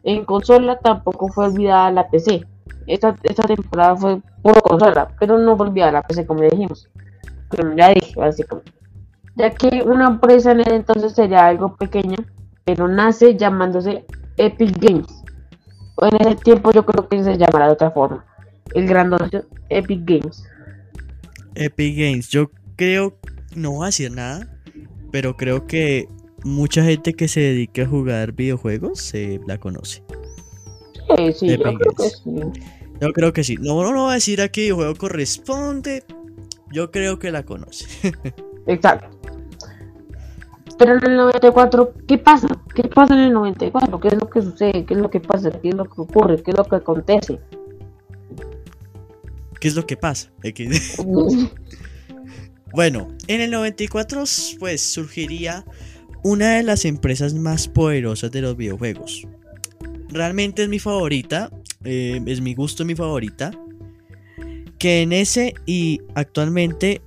En 0.02 0.24
consola 0.24 0.78
tampoco 0.78 1.28
fue 1.28 1.46
olvidada 1.46 1.90
la 1.90 2.08
PC. 2.08 2.46
Esta, 2.86 3.14
esta 3.22 3.42
temporada 3.44 3.96
fue 3.96 4.20
puro 4.42 4.60
consola, 4.60 5.08
pero 5.18 5.38
no 5.38 5.56
fue 5.56 5.68
olvidada 5.68 5.92
la 5.92 6.02
PC 6.02 6.26
como 6.26 6.42
ya 6.42 6.50
dijimos. 6.50 6.88
Ya 7.76 7.88
dije, 7.90 8.14
básicamente. 8.16 8.72
Ya 9.36 9.50
que 9.50 9.82
una 9.84 10.08
empresa 10.08 10.52
en 10.52 10.60
ese 10.60 10.76
entonces 10.76 11.12
sería 11.12 11.46
algo 11.46 11.76
pequeña, 11.76 12.16
pero 12.64 12.88
nace 12.88 13.36
llamándose 13.36 14.04
Epic 14.36 14.76
Games. 14.78 15.22
O 15.96 16.06
en 16.06 16.16
ese 16.20 16.36
tiempo 16.36 16.72
yo 16.72 16.84
creo 16.84 17.08
que 17.08 17.22
se 17.22 17.36
llamará 17.36 17.66
de 17.66 17.72
otra 17.72 17.90
forma. 17.90 18.24
El 18.74 18.86
gran 18.86 19.10
Epic 19.68 20.00
Games. 20.04 20.44
Epic 21.54 21.96
Games, 21.96 22.28
yo 22.28 22.50
creo, 22.76 23.18
no 23.54 23.72
voy 23.72 23.84
a 23.84 23.86
decir 23.86 24.12
nada, 24.12 24.46
pero 25.10 25.36
creo 25.36 25.66
que 25.66 26.08
mucha 26.44 26.82
gente 26.84 27.14
que 27.14 27.28
se 27.28 27.40
dedica 27.40 27.82
a 27.82 27.86
jugar 27.86 28.32
videojuegos 28.32 29.00
se 29.00 29.40
la 29.46 29.58
conoce. 29.58 30.02
Sí, 31.16 31.32
sí, 31.32 31.48
yo 31.48 31.62
creo 31.62 31.92
que 31.96 32.08
sí. 32.08 32.60
Yo 33.00 33.12
creo 33.12 33.32
que 33.32 33.44
sí. 33.44 33.56
No, 33.60 33.82
no, 33.82 33.92
no 33.92 34.02
voy 34.02 34.12
a 34.12 34.14
decir 34.14 34.40
a 34.40 34.48
qué 34.48 34.62
videojuego 34.62 34.94
corresponde. 34.94 36.04
Yo 36.72 36.90
creo 36.90 37.18
que 37.18 37.30
la 37.30 37.44
conoce. 37.44 37.86
Exacto. 38.66 39.08
Pero 40.78 40.96
en 40.96 41.04
el 41.04 41.16
94, 41.16 41.92
¿qué 42.06 42.16
pasa? 42.18 42.48
¿Qué 42.74 42.84
pasa 42.84 43.14
en 43.14 43.20
el 43.20 43.32
94? 43.32 44.00
¿Qué 44.00 44.08
es 44.08 44.14
lo 44.14 44.30
que 44.30 44.42
sucede? 44.42 44.84
¿Qué 44.86 44.94
es 44.94 45.00
lo 45.00 45.10
que 45.10 45.20
pasa? 45.20 45.50
¿Qué 45.50 45.68
es 45.70 45.74
lo 45.74 45.84
que 45.84 46.00
ocurre? 46.00 46.42
¿Qué 46.42 46.52
es 46.52 46.56
lo 46.56 46.64
que 46.64 46.76
acontece? 46.76 47.38
¿Qué 49.60 49.68
es 49.68 49.76
lo 49.76 49.86
que 49.86 49.96
pasa? 49.96 50.30
Bueno, 52.72 53.08
en 53.26 53.40
el 53.40 53.50
94 53.50 54.22
pues 54.60 54.80
surgiría 54.80 55.64
una 56.22 56.54
de 56.54 56.62
las 56.62 56.84
empresas 56.84 57.34
más 57.34 57.66
poderosas 57.66 58.30
de 58.30 58.42
los 58.42 58.56
videojuegos. 58.56 59.26
Realmente 60.10 60.62
es 60.62 60.68
mi 60.68 60.78
favorita, 60.78 61.50
eh, 61.84 62.20
es 62.26 62.40
mi 62.40 62.54
gusto, 62.54 62.84
mi 62.84 62.94
favorita. 62.94 63.52
Que 64.78 65.02
en 65.02 65.12
ese 65.12 65.54
y 65.66 66.00
actualmente, 66.14 67.02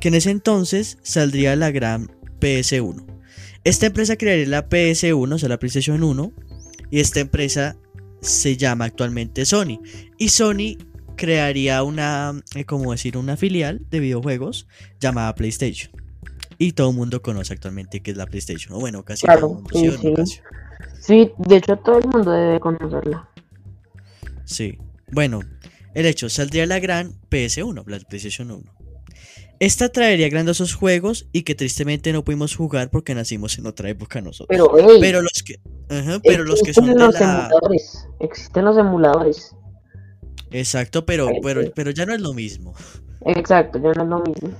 que 0.00 0.08
en 0.08 0.14
ese 0.14 0.30
entonces 0.30 0.98
saldría 1.02 1.56
la 1.56 1.70
gran 1.70 2.10
PS1. 2.40 3.06
Esta 3.64 3.86
empresa 3.86 4.16
crearía 4.16 4.46
la 4.48 4.68
PS1, 4.68 5.34
o 5.34 5.38
sea, 5.38 5.48
la 5.48 5.58
PlayStation 5.58 6.02
1, 6.02 6.32
y 6.90 7.00
esta 7.00 7.20
empresa 7.20 7.76
se 8.20 8.56
llama 8.56 8.86
actualmente 8.86 9.44
Sony. 9.44 9.80
Y 10.18 10.28
Sony 10.30 10.76
crearía 11.16 11.82
una, 11.84 12.42
eh, 12.54 12.64
como 12.64 12.90
decir, 12.90 13.16
una 13.16 13.36
filial 13.36 13.80
de 13.90 14.00
videojuegos 14.00 14.66
llamada 15.00 15.34
PlayStation. 15.34 15.92
Y 16.58 16.72
todo 16.72 16.90
el 16.90 16.96
mundo 16.96 17.22
conoce 17.22 17.52
actualmente 17.52 18.00
que 18.00 18.10
es 18.10 18.16
la 18.16 18.26
PlayStation. 18.26 18.74
O 18.74 18.80
bueno, 18.80 19.04
casi 19.04 19.26
Claro, 19.26 19.62
todo 19.68 19.84
el 19.84 19.98
mundo. 19.98 20.26
sí, 20.26 20.36
¿sí 20.36 20.40
o 20.40 20.50
no, 20.50 20.61
sí. 21.02 21.32
De 21.38 21.56
hecho 21.56 21.76
todo 21.76 21.98
el 21.98 22.08
mundo 22.08 22.30
debe 22.30 22.60
conocerla. 22.60 23.28
Sí. 24.44 24.78
Bueno, 25.10 25.40
el 25.94 26.06
hecho, 26.06 26.28
saldría 26.28 26.66
la 26.66 26.78
gran 26.80 27.12
PS1, 27.30 27.84
la 27.86 27.98
PlayStation 28.00 28.50
1. 28.50 28.62
Esta 29.60 29.90
traería 29.90 30.28
grandiosos 30.28 30.74
juegos 30.74 31.28
y 31.32 31.42
que 31.42 31.54
tristemente 31.54 32.12
no 32.12 32.24
pudimos 32.24 32.56
jugar 32.56 32.90
porque 32.90 33.14
nacimos 33.14 33.58
en 33.58 33.66
otra 33.66 33.88
época 33.90 34.20
nosotros. 34.20 34.48
Pero, 34.48 34.72
hey, 34.76 34.98
Pero 35.00 35.22
los 35.22 35.42
que, 35.44 35.54
ajá, 35.88 36.18
pero 36.24 36.44
los 36.44 36.62
que 36.62 36.74
son 36.74 36.86
de 36.86 36.94
los 36.96 37.14
la... 37.20 37.20
emuladores. 37.48 38.08
Existen 38.18 38.64
los 38.64 38.76
emuladores. 38.78 39.54
Exacto, 40.50 41.06
pero, 41.06 41.28
pero, 41.42 41.62
pero 41.74 41.90
ya 41.92 42.04
no 42.06 42.12
es 42.14 42.20
lo 42.20 42.34
mismo. 42.34 42.74
Exacto, 43.24 43.78
ya 43.78 43.92
no 43.92 44.02
es 44.02 44.08
lo 44.08 44.20
mismo. 44.22 44.50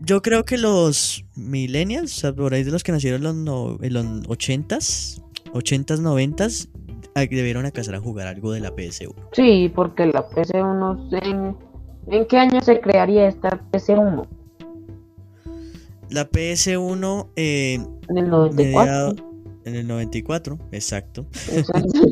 Yo 0.00 0.20
creo 0.22 0.44
que 0.44 0.58
los 0.58 1.24
millennials, 1.34 2.18
o 2.18 2.20
sea, 2.20 2.32
por 2.34 2.52
ahí 2.54 2.62
de 2.64 2.70
los 2.70 2.82
que 2.84 2.92
nacieron 2.92 3.20
en 3.20 3.24
los, 3.24 3.34
no- 3.34 3.78
en 3.82 3.92
los 3.94 4.04
80s, 4.28 5.22
80s, 5.52 6.00
90s, 6.00 6.68
a- 7.14 7.20
debieron 7.20 7.64
alcanzar 7.66 7.94
a 7.94 8.00
jugar 8.00 8.26
algo 8.26 8.52
de 8.52 8.60
la 8.60 8.74
PS1. 8.74 9.14
Sí, 9.32 9.70
porque 9.74 10.06
la 10.06 10.28
PC1, 10.28 11.08
¿en, 11.22 11.56
¿en 12.12 12.26
qué 12.26 12.38
año 12.38 12.60
se 12.60 12.80
crearía 12.80 13.28
esta 13.28 13.60
PC1? 13.72 14.26
La 16.10 16.28
PS1 16.30 17.28
eh, 17.36 17.74
En 18.08 18.18
el 18.18 18.30
94. 18.30 18.54
mediado 18.56 19.14
en 19.64 19.74
el 19.74 19.86
94, 19.86 20.58
exacto. 20.72 21.26
Exacto. 21.52 21.88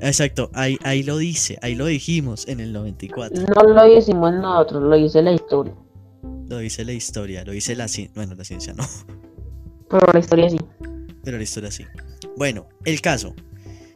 Exacto, 0.00 0.50
ahí, 0.54 0.76
ahí 0.82 1.04
lo 1.04 1.16
dice, 1.16 1.56
ahí 1.62 1.76
lo 1.76 1.86
dijimos 1.86 2.48
en 2.48 2.58
el 2.58 2.72
94. 2.72 3.42
No 3.54 3.62
lo 3.72 3.96
hicimos 3.96 4.34
nosotros, 4.34 4.82
lo 4.82 4.96
dice 4.96 5.22
la 5.22 5.32
historia. 5.32 5.72
Lo 6.48 6.58
dice 6.58 6.84
la 6.84 6.92
historia, 6.92 7.44
lo 7.44 7.52
dice 7.52 7.76
la 7.76 7.86
ciencia, 7.86 8.12
bueno, 8.16 8.34
la 8.34 8.44
ciencia 8.44 8.74
no, 8.74 8.84
Pero 9.88 10.06
la 10.12 10.18
historia 10.18 10.50
sí. 10.50 10.58
pero 11.22 11.36
la 11.38 11.42
historia 11.44 11.70
sí. 11.70 11.84
Bueno, 12.36 12.68
el 12.84 13.00
caso. 13.00 13.34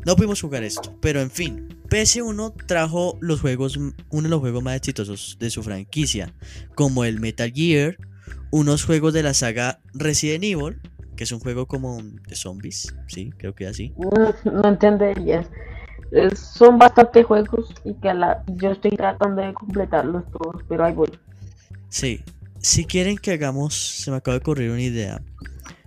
No 0.06 0.16
pudimos 0.16 0.40
jugar 0.40 0.62
esto, 0.62 0.96
pero 1.00 1.20
en 1.20 1.30
fin. 1.30 1.68
PS1 1.90 2.54
trajo 2.66 3.16
los 3.20 3.40
juegos, 3.40 3.76
uno 3.76 4.22
de 4.22 4.28
los 4.28 4.40
juegos 4.40 4.62
más 4.62 4.76
exitosos 4.76 5.36
de 5.40 5.50
su 5.50 5.62
franquicia, 5.62 6.34
como 6.74 7.04
el 7.04 7.18
Metal 7.18 7.50
Gear, 7.52 7.96
unos 8.50 8.84
juegos 8.84 9.14
de 9.14 9.22
la 9.22 9.34
saga 9.34 9.80
Resident 9.94 10.44
Evil, 10.44 10.80
que 11.16 11.24
es 11.24 11.32
un 11.32 11.40
juego 11.40 11.66
como 11.66 12.00
de 12.02 12.36
zombies, 12.36 12.94
sí, 13.08 13.30
creo 13.36 13.54
que 13.54 13.66
así. 13.66 13.92
Mm, 13.96 14.48
No 14.62 14.68
entenderías. 14.68 15.46
Eh, 16.12 16.34
Son 16.36 16.78
bastantes 16.78 17.26
juegos 17.26 17.74
y 17.84 17.94
que 17.94 18.10
a 18.10 18.14
la, 18.14 18.44
yo 18.46 18.70
estoy 18.72 18.92
tratando 18.92 19.42
de 19.42 19.52
completarlos 19.52 20.24
todos, 20.30 20.62
pero 20.68 20.84
ahí 20.84 20.94
voy. 20.94 21.10
Sí, 21.88 22.22
si 22.60 22.84
quieren 22.84 23.18
que 23.18 23.32
hagamos, 23.32 23.74
se 23.74 24.10
me 24.10 24.18
acaba 24.18 24.34
de 24.34 24.40
ocurrir 24.40 24.70
una 24.70 24.82
idea. 24.82 25.22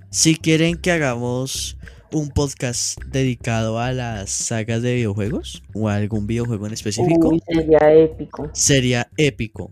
Si 0.09 0.35
quieren 0.35 0.77
que 0.77 0.91
hagamos 0.91 1.77
un 2.13 2.29
podcast 2.29 2.99
dedicado 3.05 3.79
a 3.79 3.91
las 3.93 4.29
sagas 4.29 4.81
de 4.81 4.95
videojuegos 4.95 5.63
o 5.73 5.89
a 5.89 5.95
algún 5.95 6.27
videojuego 6.27 6.67
en 6.67 6.73
específico, 6.73 7.29
Uy, 7.29 7.41
sería 7.47 7.93
épico. 7.93 8.49
sería 8.53 9.09
épico. 9.17 9.71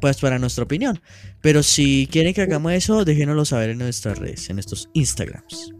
Pues 0.00 0.18
para 0.20 0.38
nuestra 0.38 0.64
opinión. 0.64 1.00
Pero 1.42 1.62
si 1.62 2.08
quieren 2.10 2.32
que 2.34 2.42
hagamos 2.42 2.72
eso, 2.72 3.04
déjenoslo 3.04 3.44
saber 3.44 3.70
en 3.70 3.78
nuestras 3.78 4.18
redes, 4.18 4.48
en 4.50 4.56
nuestros 4.56 4.88
Instagrams. 4.94 5.72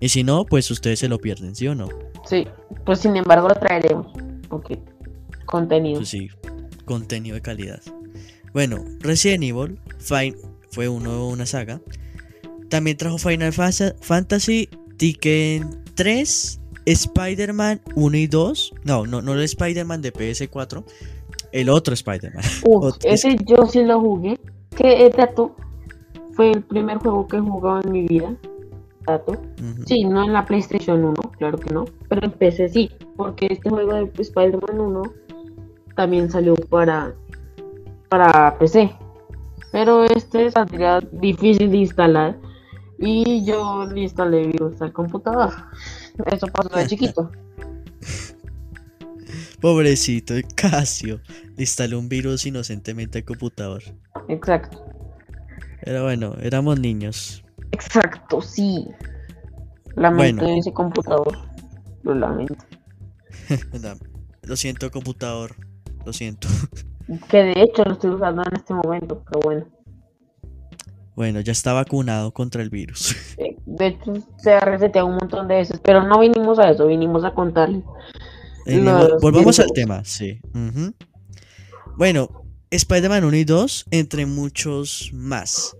Y 0.00 0.08
si 0.08 0.24
no, 0.24 0.46
pues 0.46 0.70
ustedes 0.70 0.98
se 1.00 1.08
lo 1.08 1.18
pierden, 1.18 1.54
¿sí 1.54 1.66
o 1.68 1.74
no? 1.74 1.88
Sí, 2.26 2.46
pues 2.86 3.00
sin 3.00 3.16
embargo 3.16 3.48
lo 3.48 3.54
traeremos. 3.54 4.06
Ok. 4.48 4.72
Contenido. 5.44 5.98
Pues 6.00 6.08
sí, 6.08 6.28
contenido 6.86 7.34
de 7.34 7.42
calidad. 7.42 7.80
Bueno, 8.54 8.84
Resident 9.00 9.44
Evil 9.44 9.78
Fine, 9.98 10.36
fue 10.70 10.88
uno, 10.88 11.28
una 11.28 11.44
saga. 11.46 11.80
También 12.70 12.96
trajo 12.96 13.18
Final 13.18 13.52
Fa- 13.52 13.70
Fantasy, 14.00 14.68
Tekken 15.00 15.82
3, 15.94 16.60
Spider-Man 16.84 17.80
1 17.96 18.16
y 18.18 18.26
2. 18.26 18.74
No, 18.84 19.06
no, 19.06 19.22
no 19.22 19.32
el 19.32 19.40
Spider-Man 19.40 20.02
de 20.02 20.12
PS4. 20.12 20.84
El 21.52 21.70
otro 21.70 21.94
Spider-Man. 21.94 22.44
Ese 23.04 23.36
yo 23.46 23.64
sí 23.64 23.82
lo 23.82 23.98
jugué. 23.98 24.38
Que 24.76 25.10
dato 25.16 25.56
fue 26.34 26.50
el 26.50 26.62
primer 26.62 26.98
juego 26.98 27.26
que 27.26 27.38
he 27.38 27.40
jugado 27.40 27.80
en 27.82 27.92
mi 27.92 28.06
vida. 28.06 28.36
Ujú. 29.08 29.82
Sí, 29.86 30.04
no 30.04 30.24
en 30.24 30.32
la 30.32 30.44
PlayStation 30.44 31.02
1, 31.02 31.14
claro 31.38 31.58
que 31.58 31.72
no. 31.72 31.86
Pero 32.08 32.26
en 32.26 32.32
PC 32.32 32.68
sí, 32.68 32.90
porque 33.16 33.48
este 33.50 33.70
juego 33.70 33.94
de 33.94 34.10
Spider-Man 34.18 34.80
1 34.80 35.02
también 35.96 36.30
salió 36.30 36.54
para, 36.54 37.14
para 38.08 38.56
PC. 38.58 38.92
Pero 39.72 40.04
este 40.04 40.50
saldría 40.50 41.00
difícil 41.12 41.70
de 41.70 41.78
instalar. 41.78 42.38
Y 43.00 43.44
yo 43.44 43.86
le 43.86 44.02
instalé 44.02 44.46
virus 44.46 44.80
al 44.82 44.92
computador. 44.92 45.52
Eso 46.26 46.46
pasó 46.48 46.68
de 46.76 46.86
chiquito. 46.86 47.30
Pobrecito, 49.60 50.34
Casio. 50.54 51.20
Le 51.56 51.62
instaló 51.62 51.98
un 51.98 52.08
virus 52.08 52.46
inocentemente 52.46 53.18
al 53.18 53.24
computador. 53.24 53.82
Exacto. 54.28 54.84
Pero 55.82 56.04
bueno, 56.04 56.34
éramos 56.42 56.78
niños. 56.78 57.42
Exacto, 57.72 58.40
sí. 58.42 58.86
Lamento 59.96 60.44
Bueno. 60.44 60.58
ese 60.58 60.72
computador. 60.72 61.38
Lo 62.02 62.14
lamento. 62.14 62.54
Lo 64.42 64.56
siento, 64.56 64.90
computador. 64.90 65.54
Lo 66.04 66.12
siento. 66.12 66.48
Que 67.28 67.38
de 67.38 67.62
hecho 67.62 67.84
lo 67.84 67.92
estoy 67.92 68.10
usando 68.10 68.42
en 68.42 68.56
este 68.56 68.72
momento, 68.72 69.22
pero 69.26 69.40
bueno. 69.42 69.66
Bueno, 71.14 71.40
ya 71.40 71.52
está 71.52 71.72
vacunado 71.72 72.32
contra 72.32 72.62
el 72.62 72.70
virus. 72.70 73.16
De 73.66 73.86
hecho, 73.86 74.14
se 74.38 74.52
ha 74.52 74.60
reseteado 74.60 75.06
un 75.06 75.16
montón 75.16 75.48
de 75.48 75.56
veces, 75.56 75.80
pero 75.82 76.02
no 76.02 76.20
vinimos 76.20 76.58
a 76.58 76.70
eso, 76.70 76.86
vinimos 76.86 77.24
a 77.24 77.32
contarle. 77.32 77.82
Eh, 78.66 78.78
Los 78.78 79.20
volvamos 79.20 79.58
al 79.60 79.70
tema, 79.72 80.04
sí. 80.04 80.40
Bueno, 81.96 82.28
Spider-Man 82.70 83.24
1 83.24 83.36
y 83.36 83.44
2, 83.44 83.86
entre 83.90 84.26
muchos 84.26 85.10
más. 85.12 85.76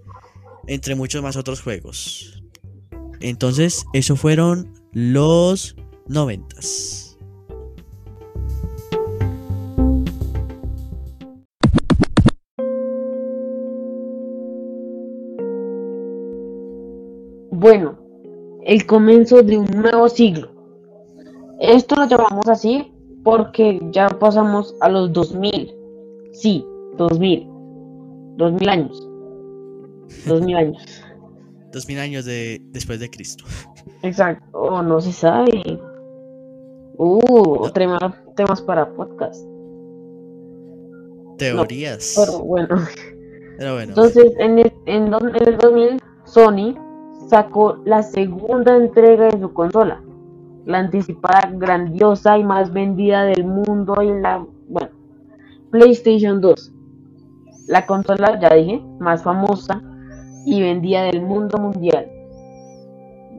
Entre 0.66 0.94
muchos 0.94 1.22
más 1.22 1.36
otros 1.36 1.60
juegos. 1.60 2.42
Entonces, 3.20 3.84
eso 3.92 4.16
fueron 4.16 4.72
los 4.92 5.76
noventas. 6.06 7.09
El 18.70 18.86
comienzo 18.86 19.42
de 19.42 19.58
un 19.58 19.66
nuevo 19.66 20.08
siglo. 20.08 20.48
Esto 21.58 21.96
lo 21.96 22.06
llamamos 22.06 22.46
así 22.48 22.92
porque 23.24 23.80
ya 23.90 24.08
pasamos 24.08 24.76
a 24.80 24.88
los 24.88 25.12
2000. 25.12 25.74
Sí, 26.30 26.64
2000. 26.96 27.48
2000 28.36 28.68
años. 28.68 29.08
2000 30.24 30.56
años. 30.56 31.02
Dos 31.72 31.86
mil 31.88 31.98
años 31.98 32.24
de, 32.24 32.60
después 32.72 32.98
de 33.00 33.10
Cristo. 33.10 33.44
Exacto. 34.02 34.44
Oh, 34.52 34.82
no 34.82 35.00
se 35.00 35.12
sabe. 35.12 35.80
Uh, 36.96 37.68
tema- 37.74 38.22
temas 38.36 38.62
para 38.62 38.92
podcast. 38.94 39.44
Teorías. 41.38 42.14
Pero 42.16 42.38
bueno. 42.44 42.76
Pero 43.58 43.74
bueno, 43.74 43.88
Entonces, 43.90 44.32
en 44.38 44.58
el, 44.60 44.72
en, 44.86 45.12
en 45.12 45.48
el 45.48 45.58
2000, 45.58 46.00
Sony 46.24 46.74
sacó 47.30 47.78
la 47.84 48.02
segunda 48.02 48.76
entrega 48.76 49.30
de 49.30 49.40
su 49.40 49.52
consola. 49.52 50.02
La 50.66 50.78
anticipada, 50.80 51.50
grandiosa 51.54 52.36
y 52.36 52.44
más 52.44 52.72
vendida 52.72 53.24
del 53.24 53.44
mundo 53.44 54.02
y 54.02 54.20
la, 54.20 54.44
bueno, 54.68 54.90
PlayStation 55.70 56.40
2. 56.40 56.72
La 57.68 57.86
consola, 57.86 58.38
ya 58.40 58.54
dije, 58.54 58.82
más 58.98 59.22
famosa 59.22 59.80
y 60.44 60.60
vendida 60.60 61.04
del 61.04 61.22
mundo 61.22 61.58
mundial. 61.58 62.10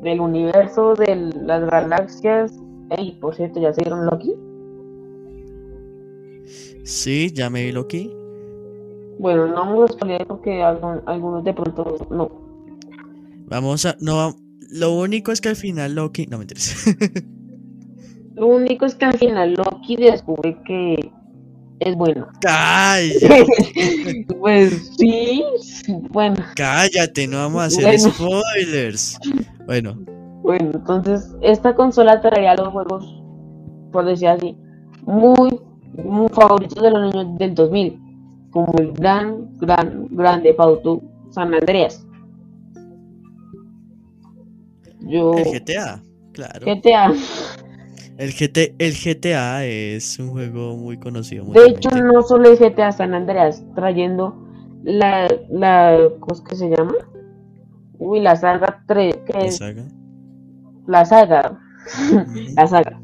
Del 0.02 0.22
universo, 0.22 0.96
de 0.96 1.16
las 1.16 1.70
galaxias. 1.70 2.58
Ey, 2.90 3.18
por 3.22 3.36
cierto, 3.36 3.60
¿ya 3.60 3.74
se 3.74 3.82
dieron 3.82 4.06
Loki? 4.06 4.34
sí, 6.84 7.32
ya 7.34 7.50
me 7.50 7.64
vi 7.64 7.72
Loki. 7.72 8.12
Bueno, 9.20 9.48
no 9.48 9.56
vamos 9.56 9.92
a 9.92 9.94
spoilear 9.94 10.26
porque 10.26 10.64
algunos 10.64 11.44
de 11.44 11.54
pronto 11.54 11.98
no. 12.10 12.41
Vamos 13.52 13.86
a. 13.86 13.98
No, 14.00 14.34
lo 14.72 14.94
único 14.94 15.34
es 15.34 15.42
que 15.42 15.50
al 15.50 15.58
final 15.58 15.94
Loki. 15.94 16.26
No 16.26 16.38
me 16.38 16.46
interesa. 16.46 16.96
Lo 18.34 18.48
único 18.48 18.86
es 18.86 18.96
que 18.96 19.06
al 19.06 19.18
final 19.20 19.54
Loki 19.54 19.98
descubre 19.98 20.58
que 20.66 21.12
es 21.80 21.96
bueno. 21.96 22.28
Cállate, 22.40 23.46
pues 24.40 24.94
sí, 24.98 25.44
bueno, 26.10 26.38
cállate, 26.56 27.28
no 27.28 27.38
vamos 27.38 27.62
a 27.62 27.66
hacer 27.66 27.84
Bueno. 27.84 28.14
spoilers. 28.14 29.20
Bueno, 29.66 30.00
bueno, 30.42 30.72
entonces 30.74 31.36
esta 31.42 31.76
consola 31.76 32.22
traería 32.22 32.56
los 32.56 32.70
juegos, 32.70 33.22
por 33.92 34.06
decir 34.06 34.30
así, 34.30 34.56
muy, 35.06 35.60
muy 36.04 36.30
favoritos 36.30 36.82
de 36.82 36.90
los 36.90 37.14
niños 37.14 37.38
del 37.38 37.54
2000, 37.54 38.00
como 38.50 38.74
el 38.80 38.94
gran, 38.94 39.52
gran, 39.60 40.08
grande 40.10 40.56
Auto 40.58 41.02
San 41.32 41.54
Andreas. 41.54 42.08
Yo, 45.12 45.34
el 45.34 45.46
GTA, 45.46 46.04
claro. 46.34 46.66
GTA, 46.66 47.14
El, 48.18 48.32
GT, 48.34 48.76
el 48.80 48.94
GTA 48.94 49.66
es 49.66 50.20
un 50.20 50.30
juego 50.32 50.78
muy 50.78 50.98
conocido. 51.00 51.46
de 51.46 51.66
hecho 51.66 51.90
no 51.92 52.22
solo 52.24 52.50
es 52.52 52.60
GTA 52.60 52.92
San 52.92 53.14
Andreas, 53.14 53.64
trayendo 53.76 54.36
la, 54.84 55.28
la, 55.50 55.98
¿cómo 56.20 56.34
es 56.34 56.42
que 56.42 56.56
se 56.56 56.70
llama? 56.70 56.94
Uy, 58.00 58.20
la 58.20 58.36
saga 58.36 58.84
3, 58.88 59.18
que 59.26 59.34
La 59.34 59.46
es 59.46 59.58
saga. 59.58 59.88
la 60.88 61.06
saga, 61.06 61.60
la 62.56 62.68
saga. 62.68 63.02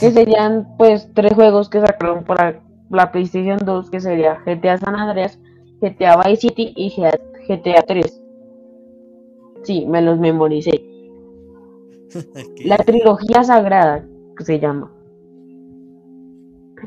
Que 0.00 0.10
serían 0.12 0.68
pues 0.78 1.08
tres 1.14 1.32
juegos 1.34 1.68
que 1.70 1.80
sacaron 1.80 2.24
para 2.24 2.60
la 2.90 3.10
PlayStation 3.12 3.58
2, 3.64 3.90
que 3.90 4.00
sería 4.00 4.38
GTA 4.46 4.78
San 4.78 4.96
Andreas, 4.96 5.38
GTA 5.80 6.16
Vice 6.24 6.48
City 6.48 6.72
y 6.76 6.90
GTA, 6.90 7.18
GTA 7.48 7.82
3. 7.82 8.22
Sí, 9.64 9.86
me 9.86 10.02
los 10.02 10.18
memoricé. 10.18 10.91
La 12.64 12.76
trilogía 12.78 13.44
sagrada, 13.44 14.04
que 14.36 14.44
se 14.44 14.58
llama. 14.58 14.90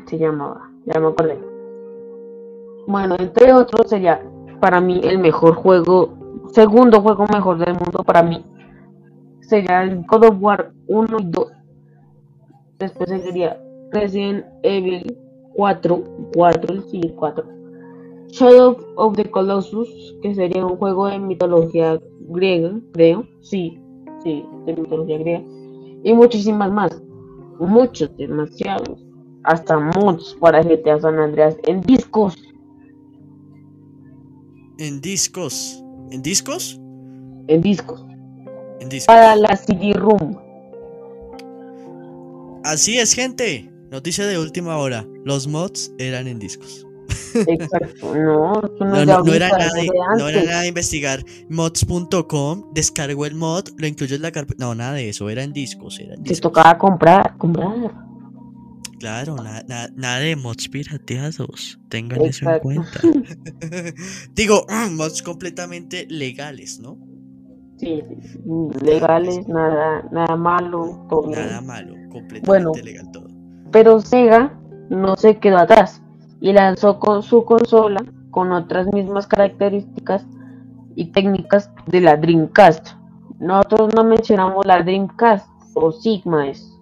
Se 0.06 0.18
llamaba, 0.18 0.70
ya 0.84 1.00
me 1.00 1.08
acordé. 1.08 1.38
Bueno, 2.86 3.16
entre 3.18 3.52
otros 3.52 3.88
sería 3.88 4.22
para 4.60 4.80
mí 4.80 5.00
el 5.02 5.18
mejor 5.18 5.54
juego, 5.54 6.10
segundo 6.52 7.00
juego 7.00 7.26
mejor 7.32 7.58
del 7.58 7.74
mundo 7.74 8.04
para 8.04 8.22
mí. 8.22 8.44
Sería 9.40 9.82
el 9.82 10.04
God 10.04 10.24
of 10.24 10.36
War 10.40 10.72
1 10.86 11.16
y 11.18 11.24
2. 11.26 11.52
Después 12.78 13.08
seguiría 13.08 13.60
Resident 13.90 14.44
Evil 14.62 15.16
4, 15.54 16.04
4, 16.34 16.82
sí, 16.82 17.14
4. 17.16 17.44
Shadow 18.28 18.76
of 18.96 19.16
the 19.16 19.30
Colossus, 19.30 20.16
que 20.20 20.34
sería 20.34 20.64
un 20.64 20.76
juego 20.76 21.06
de 21.06 21.18
mitología 21.18 21.98
griega, 22.28 22.72
creo. 22.92 23.24
Sí, 23.40 23.80
sí, 24.26 24.44
de 24.66 24.74
mitología 24.74 25.18
griega. 25.18 25.44
Y 26.02 26.12
muchísimas 26.12 26.70
más. 26.72 27.02
Muchos, 27.60 28.14
demasiados. 28.16 29.04
Hasta 29.44 29.78
mods 29.78 30.36
para 30.40 30.62
GTA 30.62 31.00
San 31.00 31.18
Andreas 31.18 31.56
en 31.66 31.80
discos. 31.82 32.36
En 34.78 35.00
discos. 35.00 35.82
¿En 36.10 36.22
discos? 36.22 36.80
En 37.48 37.62
discos. 37.62 38.04
En 38.80 38.88
discos. 38.88 39.06
Para 39.06 39.36
la 39.36 39.56
CD-ROOM. 39.56 40.36
Así 42.64 42.98
es, 42.98 43.14
gente. 43.14 43.70
Noticia 43.90 44.26
de 44.26 44.38
última 44.38 44.76
hora. 44.78 45.06
Los 45.24 45.46
mods 45.46 45.92
eran 45.98 46.26
en 46.26 46.40
discos. 46.40 46.85
Exacto. 47.34 48.14
No, 48.14 48.52
no, 48.80 48.96
era 49.34 49.48
nada 49.50 49.70
de, 49.74 49.88
no 50.18 50.28
era 50.28 50.42
nada 50.42 50.66
investigar 50.66 51.22
mods.com, 51.48 52.72
descargo 52.74 53.26
el 53.26 53.34
mod, 53.34 53.64
lo 53.76 53.86
incluyo 53.86 54.16
en 54.16 54.22
la 54.22 54.32
carpeta. 54.32 54.64
No, 54.64 54.74
nada 54.74 54.94
de 54.94 55.08
eso, 55.08 55.28
era 55.30 55.42
en 55.42 55.52
discos, 55.52 55.98
era 56.00 56.14
en 56.14 56.22
Te 56.22 56.30
discos. 56.30 56.52
tocaba 56.52 56.78
comprar, 56.78 57.36
comprar. 57.36 57.92
Claro, 58.98 59.36
na- 59.36 59.62
na- 59.68 59.88
nada 59.94 60.18
de 60.20 60.36
mods 60.36 60.68
pirateados. 60.68 61.78
Tengan 61.90 62.22
eso 62.22 62.50
en 62.50 62.58
cuenta. 62.60 63.00
Digo, 64.34 64.64
mods 64.92 65.22
completamente 65.22 66.06
legales, 66.08 66.80
¿no? 66.80 66.96
Sí, 67.78 68.02
legales, 68.82 69.46
nada, 69.48 70.08
nada 70.10 70.34
malo, 70.36 71.06
todo. 71.10 71.28
Nada 71.30 71.60
malo, 71.60 71.92
completamente 72.10 72.46
Bueno. 72.46 72.72
legal 72.82 73.10
todo. 73.12 73.28
Pero 73.70 74.00
Sega 74.00 74.58
no 74.88 75.14
se 75.16 75.36
quedó 75.38 75.58
atrás 75.58 76.00
y 76.40 76.52
lanzó 76.52 76.98
con 76.98 77.22
su 77.22 77.44
consola 77.44 78.04
con 78.30 78.52
otras 78.52 78.86
mismas 78.92 79.26
características 79.26 80.26
y 80.94 81.06
técnicas 81.12 81.70
de 81.86 82.00
la 82.02 82.16
Dreamcast. 82.16 82.88
Nosotros 83.38 83.94
no 83.94 84.04
mencionamos 84.04 84.64
la 84.66 84.82
Dreamcast 84.82 85.48
o 85.74 85.92
Sigma 85.92 86.48
es. 86.48 86.72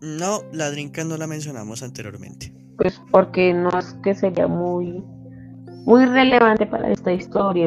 No, 0.00 0.40
la 0.52 0.70
Dreamcast 0.70 1.08
no 1.08 1.16
la 1.16 1.26
mencionamos 1.26 1.82
anteriormente. 1.82 2.54
Pues 2.78 3.00
porque 3.10 3.52
no 3.52 3.70
es 3.78 3.94
que 4.02 4.14
sería 4.14 4.46
muy 4.48 5.02
muy 5.84 6.04
relevante 6.04 6.66
para 6.66 6.90
esta 6.90 7.12
historia, 7.12 7.66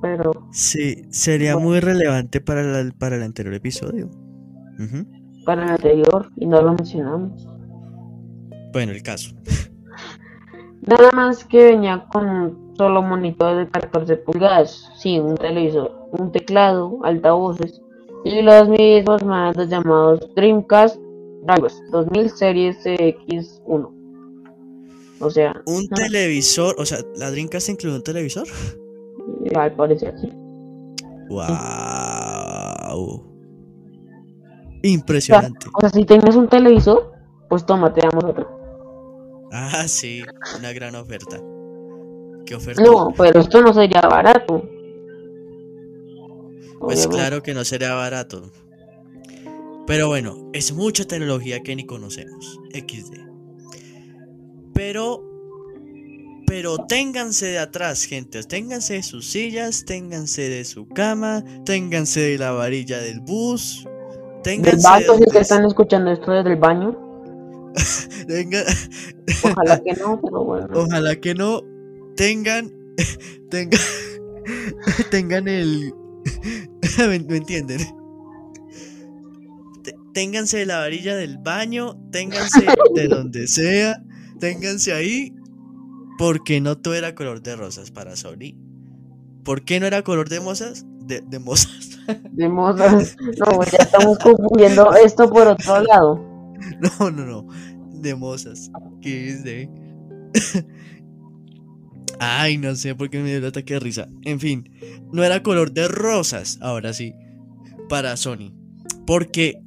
pero 0.00 0.30
Sí, 0.52 1.04
sería 1.10 1.56
muy 1.58 1.80
relevante 1.80 2.40
para, 2.40 2.62
la- 2.62 2.90
para 2.96 3.16
el 3.16 3.22
anterior 3.22 3.54
episodio. 3.54 4.08
Ujú. 4.78 5.06
para 5.44 5.64
el 5.64 5.70
anterior 5.70 6.30
y 6.36 6.46
no 6.46 6.62
lo 6.62 6.72
mencionamos. 6.74 7.46
Bueno, 8.72 8.92
el 8.92 9.02
caso. 9.02 9.34
Nada 10.82 11.10
más 11.12 11.44
que 11.44 11.72
venía 11.72 12.06
con 12.10 12.28
un 12.28 12.74
solo 12.76 13.02
monitor 13.02 13.56
de 13.56 13.68
14 13.68 14.16
pulgadas, 14.16 14.90
sí, 14.96 15.18
un 15.18 15.36
televisor, 15.36 15.92
un 16.12 16.32
teclado, 16.32 16.98
altavoces 17.04 17.82
y 18.24 18.42
los 18.42 18.68
mismos 18.68 19.22
mandos 19.24 19.68
llamados 19.68 20.20
Dreamcast 20.34 20.96
Drivers 21.42 21.82
2000 21.90 22.30
Series 22.30 22.84
X1. 22.84 23.90
O 25.20 25.30
sea, 25.30 25.54
Un 25.66 25.86
televisor, 25.88 26.74
o 26.78 26.86
sea, 26.86 26.98
¿la 27.16 27.30
Dreamcast 27.30 27.68
incluye 27.68 27.96
un 27.96 28.02
televisor? 28.02 28.46
al 29.54 29.72
parecer 29.72 30.14
sí. 30.20 30.32
¡Wow! 31.28 33.22
Impresionante. 34.82 35.66
O 35.74 35.80
sea, 35.80 35.90
si 35.90 36.04
tienes 36.04 36.34
un 36.36 36.48
televisor, 36.48 37.12
pues 37.48 37.66
toma, 37.66 37.92
te 37.92 38.00
damos 38.00 38.24
otro. 38.24 38.59
Ah, 39.52 39.88
sí, 39.88 40.22
una 40.58 40.72
gran 40.72 40.94
oferta. 40.94 41.40
¿Qué 42.46 42.54
oferta? 42.54 42.82
No, 42.82 43.12
pero 43.16 43.40
esto 43.40 43.60
no 43.62 43.72
sería 43.72 44.00
barato. 44.02 44.62
Pues 46.78 46.98
Obviamente. 46.98 47.08
claro 47.08 47.42
que 47.42 47.54
no 47.54 47.64
sería 47.64 47.94
barato. 47.94 48.50
Pero 49.86 50.08
bueno, 50.08 50.50
es 50.52 50.72
mucha 50.72 51.04
tecnología 51.04 51.60
que 51.60 51.74
ni 51.76 51.84
conocemos. 51.84 52.58
XD. 52.72 53.18
Pero. 54.72 55.26
Pero 56.46 56.78
ténganse 56.78 57.46
de 57.46 57.58
atrás, 57.58 58.04
gente. 58.04 58.42
Ténganse 58.42 58.94
de 58.94 59.02
sus 59.02 59.26
sillas, 59.26 59.84
ténganse 59.84 60.48
de 60.48 60.64
su 60.64 60.88
cama, 60.88 61.44
ténganse 61.64 62.20
de 62.20 62.38
la 62.38 62.50
varilla 62.50 62.98
del 62.98 63.20
bus. 63.20 63.84
Del 63.84 64.42
Ténganse 64.42 64.88
baño, 64.88 65.16
de 65.18 65.30
si 65.30 65.38
están 65.38 65.64
escuchando 65.64 66.10
esto 66.10 66.32
desde 66.32 66.50
el 66.50 66.56
baño, 66.56 67.09
ojalá 69.44 69.82
que 69.82 69.94
no, 69.94 70.20
pero 70.20 70.44
bueno. 70.44 70.68
Ojalá 70.74 71.16
que 71.16 71.34
no 71.34 71.62
tengan. 72.16 72.72
Tengan. 73.50 73.80
Tengan 75.10 75.48
el. 75.48 75.94
¿Me, 76.98 77.14
entienden? 77.16 77.80
Ténganse 80.12 80.58
de 80.58 80.66
la 80.66 80.80
varilla 80.80 81.16
del 81.16 81.38
baño, 81.38 81.96
ténganse 82.10 82.66
de 82.94 83.08
donde 83.08 83.46
sea, 83.46 84.02
ténganse 84.38 84.92
ahí, 84.92 85.34
porque 86.18 86.60
no 86.60 86.76
todo 86.78 86.94
era 86.94 87.14
color 87.14 87.42
de 87.42 87.56
rosas 87.56 87.90
para 87.90 88.16
Sony. 88.16 88.54
¿Por 89.44 89.64
qué 89.64 89.80
no 89.80 89.86
era 89.86 90.02
color 90.02 90.28
de 90.28 90.40
mozas? 90.40 90.84
De, 91.06 91.20
de 91.20 91.38
mozas. 91.38 91.98
De 92.32 92.48
mozas. 92.48 93.16
No, 93.38 93.64
ya 93.64 93.78
estamos 93.78 94.18
confundiendo 94.18 94.92
esto 94.94 95.30
por 95.30 95.46
otro 95.46 95.80
lado. 95.80 96.30
No, 96.80 97.10
no, 97.10 97.24
no. 97.24 97.48
De 98.00 98.14
mozas. 98.14 98.70
¿Qué 99.02 99.28
es 99.30 99.44
de? 99.44 99.68
Ay, 102.18 102.58
no 102.58 102.74
sé 102.76 102.94
por 102.94 103.08
qué 103.08 103.18
me 103.20 103.30
dio 103.30 103.38
el 103.38 103.46
ataque 103.46 103.74
de 103.74 103.80
risa. 103.80 104.08
En 104.24 104.40
fin, 104.40 104.70
no 105.12 105.24
era 105.24 105.42
color 105.42 105.72
de 105.72 105.88
rosas, 105.88 106.58
ahora 106.60 106.92
sí, 106.92 107.14
para 107.88 108.16
Sony. 108.16 108.52
Porque, 109.06 109.58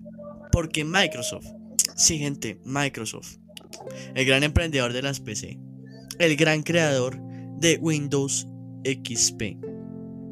porque 0.52 0.86
Microsoft, 0.86 1.48
sí 1.96 2.20
gente, 2.20 2.60
Microsoft, 2.64 3.38
el 4.14 4.26
gran 4.26 4.44
emprendedor 4.44 4.94
de 4.94 5.02
las 5.02 5.20
PC, 5.20 5.60
el 6.20 6.36
gran 6.36 6.62
creador 6.62 7.20
de 7.60 7.80
Windows 7.82 8.48
XP, 8.84 9.58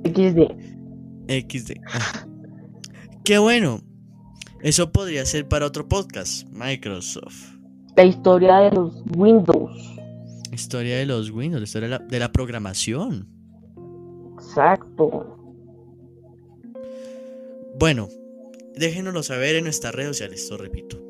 XD. 0.06 0.42
XD. 1.28 1.72
Qué 3.24 3.38
bueno. 3.38 3.82
Eso 4.62 4.92
podría 4.92 5.26
ser 5.26 5.48
para 5.48 5.66
otro 5.66 5.88
podcast, 5.88 6.48
Microsoft. 6.50 7.61
La 7.95 8.06
historia 8.06 8.58
de 8.60 8.71
los 8.71 9.04
Windows. 9.17 9.97
Historia 10.51 10.97
de 10.97 11.06
los 11.06 11.30
Windows, 11.32 11.62
la 11.62 11.65
historia 11.65 11.89
de 11.89 11.97
la, 11.97 12.06
de 12.06 12.19
la 12.19 12.32
programación. 12.32 13.27
Exacto. 14.34 15.38
Bueno, 17.80 18.10
déjenoslo 18.75 19.23
saber 19.23 19.56
en 19.56 19.63
nuestras 19.65 19.93
redes 19.93 20.10
sociales, 20.10 20.47
lo 20.49 20.58
repito. 20.58 21.01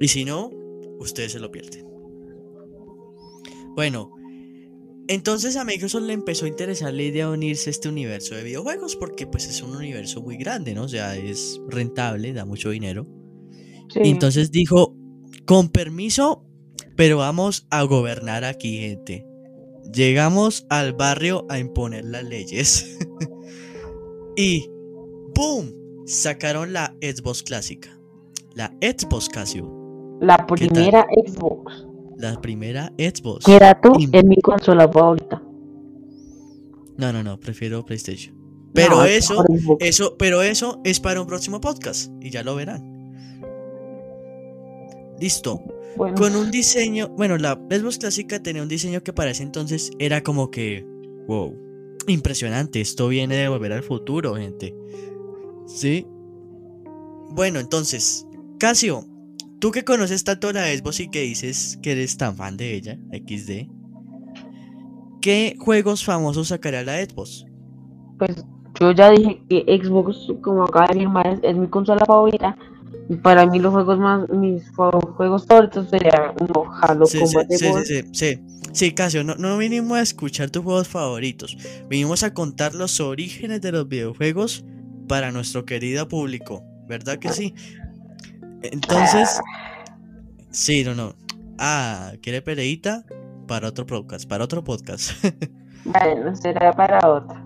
Y 0.00 0.08
si 0.08 0.24
no, 0.24 0.50
ustedes 0.98 1.32
se 1.32 1.40
lo 1.40 1.50
pierden. 1.50 1.86
Bueno, 3.74 4.12
entonces 5.08 5.56
a 5.56 5.64
Microsoft 5.64 6.04
le 6.04 6.12
empezó 6.12 6.44
a 6.44 6.48
interesar 6.48 6.92
la 6.94 7.02
idea 7.02 7.26
de 7.26 7.32
unirse 7.32 7.70
a 7.70 7.72
este 7.72 7.88
universo 7.88 8.34
de 8.34 8.44
videojuegos 8.44 8.96
porque 8.96 9.26
pues 9.26 9.46
es 9.48 9.62
un 9.62 9.76
universo 9.76 10.22
muy 10.22 10.36
grande, 10.36 10.74
¿no? 10.74 10.84
O 10.84 10.88
sea, 10.88 11.16
es 11.16 11.60
rentable, 11.68 12.32
da 12.32 12.44
mucho 12.44 12.70
dinero. 12.70 13.06
Sí. 13.88 14.00
Y 14.04 14.10
entonces 14.10 14.50
dijo, 14.50 14.96
con 15.46 15.68
permiso, 15.70 16.44
pero 16.96 17.18
vamos 17.18 17.66
a 17.70 17.82
gobernar 17.82 18.44
aquí, 18.44 18.78
gente. 18.78 19.26
Llegamos 19.92 20.66
al 20.70 20.92
barrio 20.94 21.46
a 21.48 21.58
imponer 21.58 22.04
las 22.04 22.24
leyes. 22.24 22.98
y 24.36 24.68
¡boom! 25.34 25.72
Sacaron 26.06 26.72
la 26.72 26.94
Xbox 27.00 27.42
clásica. 27.42 27.98
La 28.54 28.74
Xbox 28.80 29.28
Casio. 29.28 30.18
la 30.20 30.46
primera 30.46 31.06
Xbox. 31.26 31.86
La 32.18 32.40
primera 32.40 32.92
Xbox. 32.98 33.44
Que 33.44 33.58
dato 33.58 33.92
Y- 33.98 34.08
es 34.12 34.24
mi 34.24 34.36
consola 34.36 34.88
favorita. 34.88 35.42
No, 36.96 37.12
no, 37.12 37.22
no, 37.22 37.40
prefiero 37.40 37.84
PlayStation. 37.84 38.36
Pero 38.74 38.96
No, 38.98 39.04
eso, 39.04 39.44
eso, 39.80 40.16
pero 40.18 40.42
eso 40.42 40.80
es 40.84 41.00
para 41.00 41.20
un 41.20 41.26
próximo 41.26 41.60
podcast. 41.60 42.10
Y 42.20 42.30
ya 42.30 42.42
lo 42.42 42.54
verán. 42.54 43.01
Listo. 45.22 45.62
Bueno, 45.96 46.16
Con 46.16 46.34
un 46.34 46.50
diseño, 46.50 47.08
bueno, 47.10 47.38
la 47.38 47.54
Xbox 47.70 47.98
clásica 47.98 48.42
tenía 48.42 48.60
un 48.60 48.68
diseño 48.68 49.04
que 49.04 49.12
para 49.12 49.30
ese 49.30 49.44
entonces 49.44 49.92
era 50.00 50.24
como 50.24 50.50
que, 50.50 50.84
wow, 51.28 51.56
impresionante, 52.08 52.80
esto 52.80 53.06
viene 53.06 53.36
de 53.36 53.48
volver 53.48 53.72
al 53.72 53.84
futuro, 53.84 54.34
gente. 54.34 54.74
¿Sí? 55.66 56.04
Bueno, 57.30 57.60
entonces, 57.60 58.26
Casio, 58.58 59.06
tú 59.60 59.70
que 59.70 59.84
conoces 59.84 60.24
tanto 60.24 60.52
la 60.52 60.66
Xbox 60.66 60.98
y 60.98 61.08
que 61.08 61.20
dices 61.20 61.78
que 61.80 61.92
eres 61.92 62.16
tan 62.16 62.36
fan 62.36 62.56
de 62.56 62.74
ella, 62.74 62.98
XD, 63.12 63.68
¿qué 65.20 65.54
juegos 65.60 66.04
famosos 66.04 66.48
sacará 66.48 66.82
la 66.82 66.96
Xbox? 66.96 67.46
pues 68.18 68.44
yo 68.80 68.90
ya 68.90 69.10
dije 69.10 69.40
que 69.48 69.80
Xbox, 69.80 70.32
como 70.42 70.64
acaba 70.64 70.88
de 70.88 70.94
decir 70.94 71.40
es 71.42 71.56
mi 71.56 71.68
consola 71.68 72.04
favorita. 72.06 72.56
Para 73.22 73.46
mí 73.46 73.58
los 73.58 73.72
juegos 73.72 73.98
más, 73.98 74.28
mis 74.30 74.68
juegos 74.70 75.46
favoritos 75.46 75.88
serían 75.90 76.34
uno 76.40 76.72
Halo 76.80 77.06
Sí, 77.06 77.18
sí, 77.18 77.24
Combat 77.24 77.46
sí, 77.50 77.58
sí, 77.58 77.84
sí, 77.84 78.02
sí. 78.12 78.52
Sí, 78.72 78.94
Casio, 78.94 79.22
no, 79.22 79.34
no 79.34 79.58
vinimos 79.58 79.98
a 79.98 80.00
escuchar 80.00 80.50
tus 80.50 80.64
juegos 80.64 80.88
favoritos. 80.88 81.56
Vinimos 81.88 82.22
a 82.22 82.32
contar 82.32 82.74
los 82.74 83.00
orígenes 83.00 83.60
de 83.60 83.72
los 83.72 83.86
videojuegos 83.86 84.64
para 85.08 85.30
nuestro 85.30 85.66
querido 85.66 86.08
público. 86.08 86.64
¿Verdad 86.86 87.18
que 87.18 87.28
sí? 87.30 87.54
Entonces, 88.62 89.40
sí, 90.50 90.84
no, 90.84 90.94
no. 90.94 91.14
Ah, 91.58 92.12
¿quiere 92.22 92.40
peleita? 92.40 93.04
Para 93.46 93.68
otro 93.68 93.84
podcast, 93.84 94.28
para 94.28 94.44
otro 94.44 94.64
podcast. 94.64 95.10
Bueno, 95.84 96.36
será 96.36 96.72
para 96.72 97.00
otro. 97.08 97.36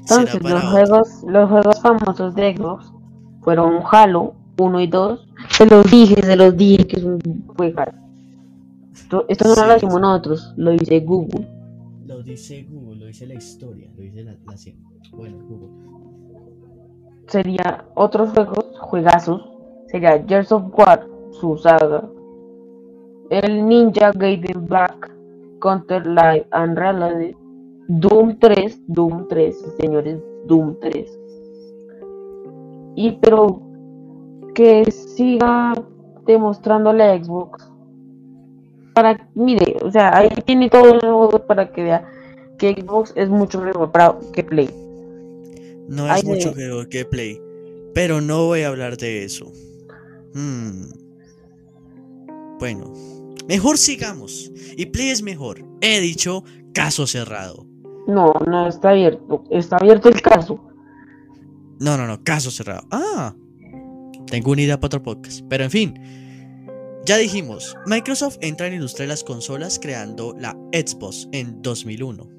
Entonces, 0.00 0.36
para 0.40 0.54
los 0.54 0.64
otro. 0.64 0.70
juegos, 0.72 1.08
los 1.28 1.48
juegos 1.48 1.80
famosos 1.80 2.34
de 2.34 2.56
Xbox 2.56 2.92
fueron 3.40 3.80
Halo 3.88 4.34
1 4.58 4.80
y 4.80 4.86
2. 4.86 5.28
Se 5.50 5.66
los 5.66 5.90
dije, 5.90 6.22
se 6.22 6.36
los 6.36 6.56
dije 6.56 6.86
que 6.86 6.96
es 6.96 7.04
un 7.04 7.20
juego. 7.56 7.82
Esto, 8.92 9.24
esto 9.28 9.48
no 9.48 9.54
Sí. 9.54 9.60
lo 9.66 9.72
decimos 9.74 10.00
nosotros, 10.00 10.54
lo 10.56 10.70
dice 10.72 11.00
Google. 11.00 11.48
Lo 12.06 12.22
dice 12.22 12.66
Google, 12.70 12.96
lo 13.00 13.06
dice 13.06 13.26
la 13.26 13.34
historia, 13.34 13.90
lo 13.96 14.02
dice 14.02 14.24
la, 14.24 14.32
la 14.32 14.54
Bueno, 15.12 15.38
Google. 15.48 15.82
Sería 17.28 17.84
otros 17.94 18.30
juegos, 18.30 18.66
juegazos. 18.80 19.42
Sería 19.86 20.22
Gears 20.26 20.52
of 20.52 20.64
War, 20.76 21.06
su 21.32 21.56
saga. 21.56 22.08
El 23.30 23.66
Ninja 23.66 24.12
Gaiden 24.12 24.66
Black, 24.66 25.10
Counter 25.60 26.06
Live 26.06 26.46
and. 26.50 26.78
Doom 27.88 28.38
3, 28.38 28.80
Doom 28.86 29.26
3, 29.28 29.74
señores, 29.78 30.18
Doom 30.46 30.76
3. 30.80 31.18
Y 32.96 33.12
pero 33.12 33.60
que 34.54 34.90
siga 34.90 35.74
demostrándole 36.26 37.04
a 37.04 37.24
Xbox 37.24 37.72
para, 38.94 39.28
mire, 39.34 39.76
o 39.82 39.90
sea, 39.90 40.16
ahí 40.16 40.28
tiene 40.44 40.68
todos 40.68 40.94
los 40.94 41.02
juegos 41.02 41.40
para 41.42 41.72
que 41.72 41.82
vea 41.82 42.08
que 42.58 42.74
Xbox 42.74 43.12
es 43.16 43.28
mucho 43.28 43.60
mejor 43.60 43.90
para 43.90 44.14
que 44.32 44.44
Play. 44.44 44.70
No 45.88 46.14
es 46.14 46.24
mucho 46.24 46.54
mejor 46.54 46.88
que 46.88 47.04
Play. 47.04 47.40
Pero 47.94 48.20
no 48.20 48.46
voy 48.46 48.62
a 48.62 48.68
hablar 48.68 48.96
de 48.96 49.24
eso. 49.24 49.50
Hmm. 50.34 50.90
Bueno, 52.58 52.92
mejor 53.48 53.78
sigamos. 53.78 54.50
Y 54.76 54.86
Play 54.86 55.10
es 55.10 55.22
mejor. 55.22 55.64
He 55.80 56.00
dicho 56.00 56.44
caso 56.72 57.06
cerrado. 57.06 57.66
No, 58.06 58.32
no 58.46 58.66
está 58.66 58.90
abierto, 58.90 59.44
está 59.50 59.76
abierto 59.76 60.08
el 60.08 60.20
caso. 60.20 60.58
No, 61.78 61.96
no, 61.96 62.06
no, 62.06 62.22
caso 62.22 62.50
cerrado. 62.50 62.86
Ah, 62.90 63.34
tengo 64.32 64.52
una 64.52 64.62
idea 64.62 64.80
para 64.80 64.86
otro 64.86 65.02
podcast. 65.02 65.42
Pero 65.50 65.64
en 65.64 65.70
fin, 65.70 65.94
ya 67.04 67.18
dijimos, 67.18 67.76
Microsoft 67.84 68.38
entra 68.40 68.66
en 68.66 68.72
la 68.72 68.76
industria 68.76 69.04
de 69.04 69.08
las 69.08 69.24
consolas 69.24 69.78
creando 69.78 70.34
la 70.40 70.56
Xbox 70.72 71.28
en 71.32 71.60
2001. 71.60 72.30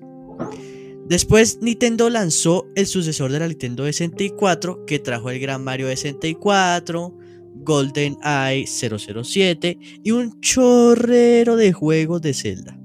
Después 1.08 1.60
Nintendo 1.62 2.10
lanzó 2.10 2.66
el 2.74 2.88
sucesor 2.88 3.32
de 3.32 3.38
la 3.38 3.48
Nintendo 3.48 3.84
64 3.84 4.88
que 4.88 4.98
trajo 4.98 5.30
el 5.30 5.40
Gran 5.40 5.64
Mario 5.64 5.86
64, 5.86 7.16
Golden 7.58 8.18
Eye 8.24 8.66
007 8.66 9.78
y 10.04 10.10
un 10.10 10.42
chorrero 10.42 11.56
de 11.56 11.74
juegos 11.74 12.24
de 12.24 12.34
Zelda. 12.34 12.76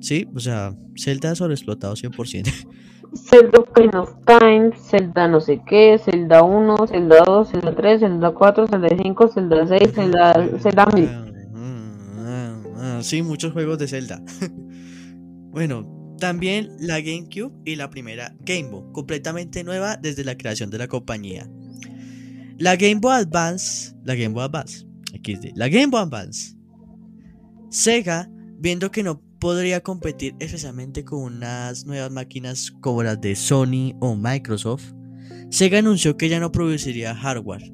Sí, 0.00 0.28
o 0.32 0.38
sea, 0.38 0.76
Zelda 0.96 1.34
sobreexplotado 1.34 1.96
100%. 1.96 2.67
Zelda 3.14 3.60
Ocarina 3.60 4.02
of 4.02 4.14
Time, 4.26 4.72
Zelda 4.76 5.28
no 5.28 5.40
sé 5.40 5.62
qué, 5.66 5.98
Zelda 5.98 6.42
1, 6.42 6.86
Zelda 6.86 7.22
2, 7.24 7.50
Zelda 7.50 7.74
3, 7.74 8.00
Zelda 8.00 8.30
4, 8.32 8.66
Zelda 8.66 8.88
5, 8.88 9.28
Zelda 9.28 9.66
6, 9.66 9.92
Zelda, 9.94 10.48
Zelda 10.58 10.86
1000. 10.86 11.08
Ah, 11.08 12.62
ah, 12.76 13.00
Sí, 13.02 13.22
muchos 13.22 13.52
juegos 13.52 13.78
de 13.78 13.88
Zelda. 13.88 14.22
bueno, 15.50 16.16
también 16.18 16.70
la 16.80 17.00
GameCube 17.00 17.52
y 17.64 17.76
la 17.76 17.88
primera 17.90 18.34
Game 18.40 18.68
Boy, 18.70 18.84
completamente 18.92 19.64
nueva 19.64 19.96
desde 19.96 20.24
la 20.24 20.36
creación 20.36 20.70
de 20.70 20.78
la 20.78 20.88
compañía. 20.88 21.48
La 22.58 22.76
Game 22.76 23.00
Boy 23.00 23.14
Advance, 23.14 23.94
la 24.04 24.14
Game 24.14 24.34
Boy 24.34 24.44
Advance, 24.44 24.86
XD, 25.12 25.52
la 25.54 25.68
Game 25.68 25.86
Boy 25.86 26.02
Advance. 26.02 26.56
Sega, 27.70 28.28
viendo 28.58 28.90
que 28.90 29.02
no 29.02 29.22
podría 29.38 29.80
competir 29.82 30.34
especialmente 30.38 31.04
con 31.04 31.20
unas 31.22 31.86
nuevas 31.86 32.10
máquinas 32.10 32.70
como 32.80 33.02
las 33.02 33.20
de 33.20 33.34
Sony 33.36 33.94
o 34.00 34.16
Microsoft, 34.16 34.92
Sega 35.50 35.78
anunció 35.78 36.16
que 36.16 36.28
ya 36.28 36.40
no 36.40 36.52
produciría 36.52 37.14
hardware. 37.14 37.72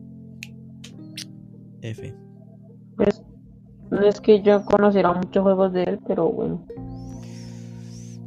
F. 1.82 2.14
Pues, 2.96 3.22
no 3.90 4.00
es 4.06 4.20
que 4.20 4.42
yo 4.42 4.64
conociera 4.64 5.12
muchos 5.12 5.42
juegos 5.42 5.72
de 5.72 5.82
él, 5.84 5.98
pero 6.06 6.30
bueno. 6.30 6.66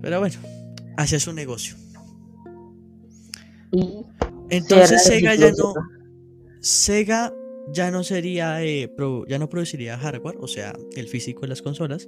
Pero 0.01 0.19
bueno, 0.19 0.35
hacia 0.97 1.19
su 1.19 1.33
negocio. 1.33 1.75
Y 3.71 4.05
Entonces 4.49 5.03
Sega 5.03 5.35
ya 5.35 5.51
no, 5.51 5.73
Sega 6.61 7.33
ya 7.73 7.91
no 7.91 8.03
sería, 8.03 8.63
eh, 8.63 8.87
pro- 8.87 9.25
ya 9.27 9.39
no 9.39 9.49
produciría 9.49 9.97
hardware, 9.97 10.37
o 10.39 10.47
sea, 10.47 10.73
el 10.95 11.07
físico 11.07 11.41
de 11.41 11.47
las 11.49 11.61
consolas, 11.61 12.07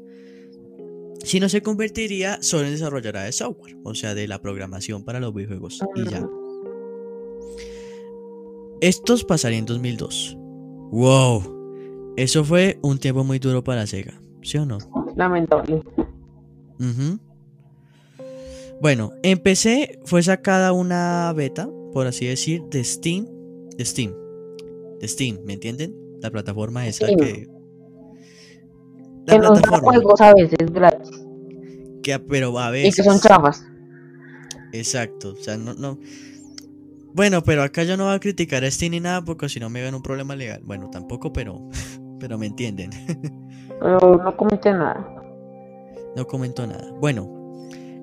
sino 1.23 1.49
se 1.49 1.61
convertiría 1.61 2.41
solo 2.41 2.65
en 2.65 2.71
desarrolladora 2.71 3.23
de 3.23 3.31
software, 3.31 3.77
o 3.83 3.93
sea, 3.93 4.15
de 4.15 4.27
la 4.27 4.41
programación 4.41 5.03
para 5.03 5.19
los 5.19 5.33
videojuegos 5.33 5.81
y 5.95 6.09
ya. 6.09 6.27
Estos 8.81 9.25
pasarían 9.25 9.61
en 9.61 9.65
2002. 9.65 10.37
Wow, 10.91 12.13
eso 12.15 12.43
fue 12.43 12.79
un 12.81 12.97
tiempo 12.97 13.23
muy 13.23 13.39
duro 13.39 13.63
para 13.63 13.85
Sega, 13.85 14.21
¿sí 14.41 14.57
o 14.57 14.65
no? 14.65 14.77
Lamentable. 15.15 15.83
Ujú. 16.79 17.19
Bueno, 18.81 19.11
en 19.23 19.39
PC 19.39 19.99
fue 20.05 20.23
sacada 20.23 20.71
una 20.71 21.33
beta, 21.35 21.69
por 21.93 22.07
así 22.07 22.25
decir, 22.25 22.63
de 22.69 22.83
Steam. 22.83 23.27
De 23.77 23.83
Steam. 23.83 24.13
De 24.99 25.07
Steam, 25.07 25.39
¿me 25.45 25.53
entienden? 25.53 25.93
La 26.21 26.31
plataforma 26.31 26.87
esa 26.87 27.07
que. 27.07 27.47
La 29.25 29.37
da 29.37 29.51
plataforma 29.51 29.91
juegos 29.93 30.21
a 30.21 30.33
veces. 30.33 30.57
Que 32.01 32.17
pero 32.19 32.57
a 32.59 32.69
Y 32.69 32.83
veces. 32.83 32.95
que 32.97 33.03
son 33.03 33.19
chafas. 33.19 33.65
Exacto. 34.73 35.33
O 35.33 35.43
sea, 35.43 35.57
no, 35.57 35.73
no. 35.73 35.99
Bueno, 37.13 37.41
pero 37.43 37.63
acá 37.63 37.83
yo 37.83 37.97
no 37.97 38.05
voy 38.05 38.13
a 38.13 38.19
criticar 38.19 38.63
a 38.63 38.69
Steam 38.71 38.91
ni 38.91 38.99
nada 38.99 39.23
porque 39.23 39.49
si 39.49 39.59
no 39.59 39.69
me 39.69 39.81
ven 39.81 39.95
un 39.95 40.01
problema 40.03 40.35
legal. 40.35 40.61
Bueno, 40.63 40.89
tampoco, 40.91 41.31
pero. 41.33 41.67
Pero 42.19 42.37
me 42.37 42.47
entienden. 42.47 42.89
Pero 43.79 44.21
no 44.21 44.35
comenté 44.35 44.73
nada. 44.73 45.07
No 46.17 46.27
comentó 46.27 46.67
nada. 46.67 46.91
Bueno, 46.99 47.31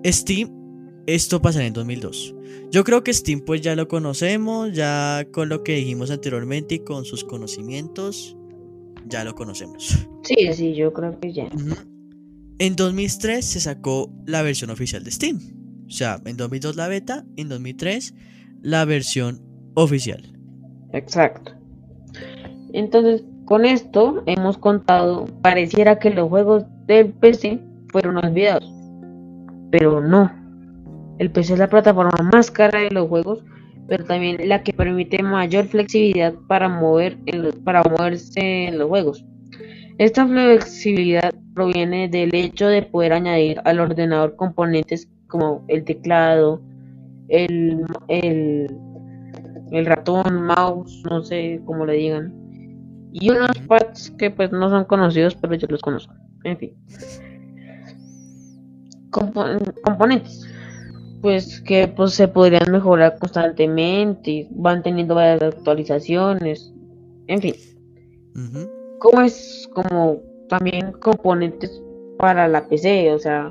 Steam, 0.07 1.03
esto 1.07 1.43
pasará 1.43 1.67
en 1.67 1.75
2002. 1.75 2.35
Yo 2.71 2.83
creo 2.83 3.05
que 3.05 3.13
Steam 3.13 3.43
pues 3.45 3.61
ya 3.61 3.77
lo 3.77 3.89
conocemos, 3.89 4.73
ya 4.73 5.27
con 5.35 5.51
lo 5.51 5.63
que 5.63 5.75
dijimos 5.75 6.11
anteriormente 6.11 6.77
y 6.77 6.79
con 6.79 7.05
sus 7.05 7.25
conocimientos, 7.25 8.39
ya 9.07 9.23
lo 9.23 9.35
conocemos. 9.35 10.09
Sí, 10.23 10.51
sí, 10.55 10.75
yo 10.75 10.95
creo 10.95 11.21
que 11.21 11.35
ya. 11.35 11.45
Ujú. 11.55 11.75
En 12.59 12.75
2003 12.75 13.45
se 13.45 13.61
sacó 13.61 14.11
la 14.25 14.41
versión 14.41 14.71
oficial 14.71 15.05
de 15.05 15.11
Steam. 15.11 15.39
O 15.87 15.91
sea, 15.91 16.21
en 16.25 16.39
2002 16.39 16.77
la 16.77 16.89
beta, 16.89 17.25
en 17.37 17.51
2003 17.51 18.15
la 18.63 18.85
versión 18.87 19.43
oficial. 19.75 20.23
Exacto. 20.93 21.53
Entonces, 22.73 23.25
con 23.45 23.67
esto 23.67 24.23
hemos 24.27 24.57
contado, 24.57 25.27
pareciera 25.43 25.99
que 25.99 26.11
los 26.11 26.29
juegos 26.31 26.65
del 26.87 27.13
PC 27.13 27.61
fueron 27.93 28.17
olvidados, 28.17 28.69
pero 29.71 30.01
no. 30.01 30.33
El 31.19 31.31
PC 31.31 31.55
es 31.55 31.59
la 31.59 31.69
plataforma 31.69 32.31
más 32.33 32.51
cara 32.51 32.81
de 32.81 32.91
los 32.91 33.09
juegos, 33.09 33.45
pero 33.87 34.05
también 34.05 34.49
la 34.49 34.63
que 34.63 34.73
permite 34.73 35.23
mayor 35.23 35.67
flexibilidad 35.67 36.35
para, 36.49 36.69
mover 36.69 37.19
para 37.65 37.83
moverse 37.83 38.69
en 38.69 38.79
los 38.79 38.89
juegos. 38.89 39.25
Esta 39.99 40.27
flexibilidad 40.27 41.35
proviene 41.55 42.09
del 42.09 42.35
hecho 42.35 42.69
de 42.69 42.83
poder 42.83 43.15
añadir 43.15 43.61
al 43.65 43.81
ordenador 43.81 44.37
componentes 44.37 45.09
como 45.27 45.65
el 45.69 45.85
teclado, 45.85 46.61
el, 47.29 47.83
el, 48.09 49.87
ratón, 49.87 50.43
mouse, 50.43 51.03
no 51.09 51.23
sé 51.23 51.61
cómo 51.65 51.87
le 51.87 51.95
digan, 51.95 52.35
y 53.13 53.31
unos 53.31 53.57
pads 53.67 54.11
que 54.19 54.31
pues 54.31 54.53
no 54.53 54.69
son 54.69 54.85
conocidos, 54.85 55.35
pero 55.37 55.55
yo 55.55 55.67
los 55.71 55.81
conozco. 55.81 56.15
En 56.45 56.59
fin. 56.59 56.73
Compo- 59.11 59.59
componentes. 59.83 60.47
Pues 61.23 61.63
que 61.63 61.89
pues 61.89 62.13
se 62.13 62.29
podrían 62.29 62.71
mejorar 62.71 63.19
constantemente, 63.19 64.47
van 64.51 64.83
teniendo 64.83 65.15
varias 65.15 65.43
actualizaciones. 65.55 66.73
En 67.27 67.41
fin. 67.41 67.55
Como 68.99 69.21
es 69.23 69.69
como 69.73 70.23
también 70.49 70.93
componentes 70.93 71.83
para 72.19 72.49
la 72.49 72.67
PC, 72.69 73.13
o 73.13 73.19
sea, 73.19 73.49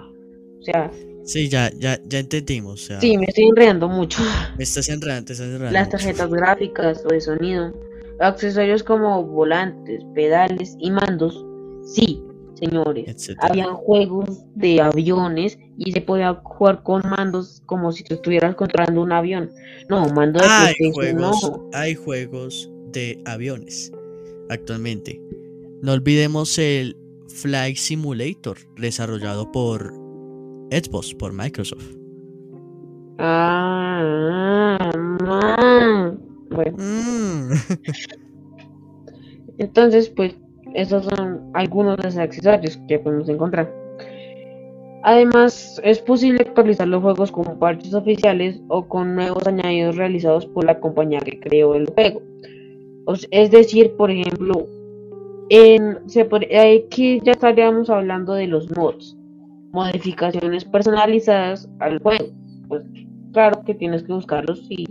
o 0.59 0.63
sea, 0.63 0.91
Sí, 1.23 1.49
ya, 1.49 1.71
ya, 1.79 1.99
ya 2.07 2.19
entendimos. 2.19 2.83
O 2.83 2.85
sea, 2.85 3.01
sí, 3.01 3.17
me 3.17 3.25
estoy 3.25 3.45
enredando 3.45 3.89
mucho. 3.89 4.21
me 4.57 4.63
estás 4.63 4.87
enredando, 4.89 5.25
te 5.25 5.33
estás 5.33 5.47
enredando 5.47 5.71
Las 5.73 5.87
mucho. 5.87 5.97
tarjetas 5.97 6.29
gráficas 6.29 7.03
o 7.03 7.07
de 7.07 7.19
sonido, 7.21 7.73
accesorios 8.19 8.83
como 8.83 9.23
volantes, 9.23 10.03
pedales 10.13 10.75
y 10.79 10.91
mandos. 10.91 11.43
Sí, 11.83 12.23
señores, 12.53 13.05
etcétera. 13.07 13.47
habían 13.47 13.73
juegos 13.73 14.43
de 14.55 14.81
aviones 14.81 15.57
y 15.77 15.91
se 15.93 16.01
podía 16.01 16.35
jugar 16.43 16.83
con 16.83 17.01
mandos 17.09 17.61
como 17.65 17.91
si 17.91 18.03
tú 18.03 18.13
estuvieras 18.15 18.53
controlando 18.55 19.01
un 19.01 19.11
avión. 19.11 19.49
No, 19.89 20.07
mando 20.09 20.39
de 20.39 20.45
Hay 20.47 20.75
juegos, 20.93 21.41
no. 21.43 21.69
hay 21.73 21.95
juegos 21.95 22.71
de 22.91 23.19
aviones 23.25 23.91
actualmente. 24.49 25.19
No 25.85 25.91
olvidemos 25.91 26.57
el 26.57 26.97
Flight 27.27 27.77
Simulator, 27.77 28.57
desarrollado 28.75 29.51
por 29.51 29.93
Xbox, 30.71 31.13
por 31.13 31.31
Microsoft. 31.31 31.85
Ah, 33.19 34.91
bueno, 36.49 36.77
Mm. 36.79 37.51
entonces 39.59 40.09
pues 40.09 40.35
esos 40.73 41.05
son 41.05 41.51
algunos 41.53 41.97
de 41.97 42.05
los 42.05 42.17
accesorios 42.17 42.77
que 42.87 42.97
podemos 42.97 43.29
encontrar. 43.29 43.71
Además, 45.03 45.79
es 45.83 45.99
posible 45.99 46.41
actualizar 46.47 46.87
los 46.87 47.03
juegos 47.03 47.31
con 47.31 47.59
parches 47.59 47.93
oficiales 47.93 48.59
o 48.69 48.87
con 48.87 49.13
nuevos 49.13 49.45
añadidos 49.45 49.97
realizados 49.97 50.47
por 50.47 50.65
la 50.65 50.79
compañía 50.79 51.19
que 51.19 51.39
creó 51.39 51.75
el 51.75 51.85
juego. 51.93 52.23
O 53.05 53.13
es 53.29 53.51
decir, 53.51 53.95
por 53.97 54.09
ejemplo, 54.09 54.65
en, 55.49 56.09
se 56.09 56.21
aquí 56.21 57.21
ya 57.23 57.31
estaríamos 57.33 57.89
hablando 57.89 58.33
de 58.33 58.47
los 58.47 58.69
mods, 58.75 59.15
modificaciones 59.71 60.65
personalizadas 60.65 61.69
al 61.79 61.99
juego. 61.99 62.25
Pues 62.67 62.83
claro 63.31 63.61
que 63.65 63.75
tienes 63.75 64.03
que 64.03 64.13
buscarlos 64.13 64.65
y 64.69 64.85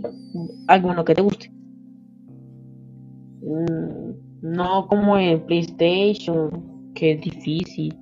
alguno 0.67 1.03
que 1.03 1.15
te 1.15 1.21
guste. 1.21 1.51
Mm, 3.41 4.13
No 4.41 4.87
como 4.87 5.17
en 5.17 5.41
PlayStation, 5.45 6.91
que 6.93 7.13
es 7.13 7.21
difícil. 7.21 7.95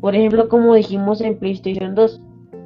Por 0.00 0.14
ejemplo, 0.14 0.48
como 0.48 0.74
dijimos 0.74 1.20
en 1.20 1.38
PlayStation 1.38 1.94
2, 1.94 2.20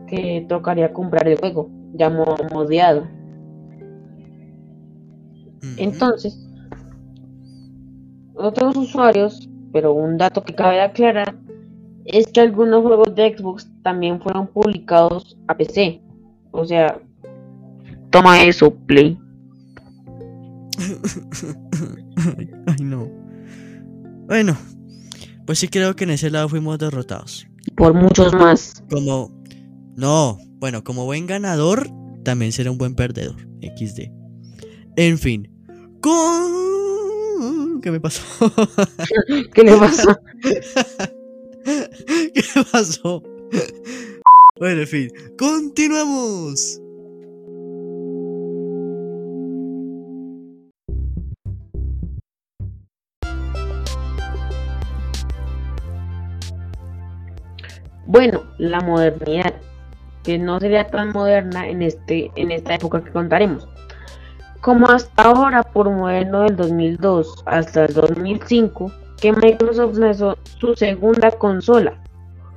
que 0.09 0.45
tocaría 0.49 0.93
comprar 0.93 1.27
el 1.29 1.39
juego, 1.39 1.71
ya 1.95 2.11
modeado. 2.11 3.07
Entonces, 5.77 6.50
otros 8.41 8.77
usuarios, 8.77 9.49
pero 9.73 9.93
un 9.93 10.19
dato 10.19 10.43
que 10.43 10.55
cabe 10.55 10.81
aclarar, 10.81 11.37
es 12.05 12.27
que 12.29 12.41
algunos 12.41 12.83
juegos 12.83 13.15
de 13.15 13.37
Xbox 13.37 13.69
también 13.83 14.21
fueron 14.21 14.47
publicados 14.49 15.39
a 15.49 15.57
PC. 15.57 16.01
O 16.51 16.65
sea, 16.65 17.01
toma 18.11 18.43
eso, 18.43 18.75
Play. 18.87 19.19
Ay, 22.67 22.83
no. 22.83 23.09
Bueno, 24.27 24.57
pues 25.47 25.59
sí 25.59 25.69
creo 25.69 25.95
que 25.95 26.05
en 26.05 26.11
ese 26.11 26.31
lado 26.31 26.49
fuimos 26.49 26.79
derrotados. 26.79 27.47
Por 27.77 27.95
muchos 27.95 28.33
más. 28.33 28.83
Como... 28.91 29.31
No, 29.97 30.39
bueno, 30.59 30.83
como 30.83 31.05
buen 31.05 31.27
ganador, 31.27 31.91
también 32.25 32.53
será 32.53 32.71
un 32.71 32.79
buen 32.79 32.95
perdedor. 32.95 33.37
XD. 33.61 34.11
En 34.97 35.19
fin. 35.19 35.51
Con... 36.01 36.60
¿Qué 37.81 37.91
me 37.91 38.01
pasó? 38.01 38.23
¿Qué 39.55 39.63
le 39.63 39.77
pasó? 39.77 40.19
¿Qué 41.65 42.43
pasó? 42.71 43.23
Bueno, 44.59 44.83
en 44.83 44.87
fin. 44.87 45.11
Continuamos. 45.39 46.81
Bueno, 58.07 58.43
la 58.59 58.81
modernidad, 58.81 59.55
que 60.25 60.37
no 60.37 60.59
sería 60.59 60.89
tan 60.89 61.13
moderna 61.13 61.69
en, 61.69 61.83
este, 61.83 62.31
en 62.35 62.51
esta 62.51 62.75
época 62.75 63.03
que 63.05 63.13
contaremos. 63.13 63.69
Como 64.61 64.87
hasta 64.89 65.23
ahora, 65.23 65.63
por 65.63 65.91
modelo 65.91 66.43
del 66.43 66.57
2002 66.57 67.45
hasta 67.47 67.87
el 67.87 67.95
2005, 67.95 68.93
que 69.21 69.33
Microsoft 69.33 69.97
lanzó 69.97 70.37
su 70.59 70.75
segunda 70.75 71.31
consola, 71.31 71.99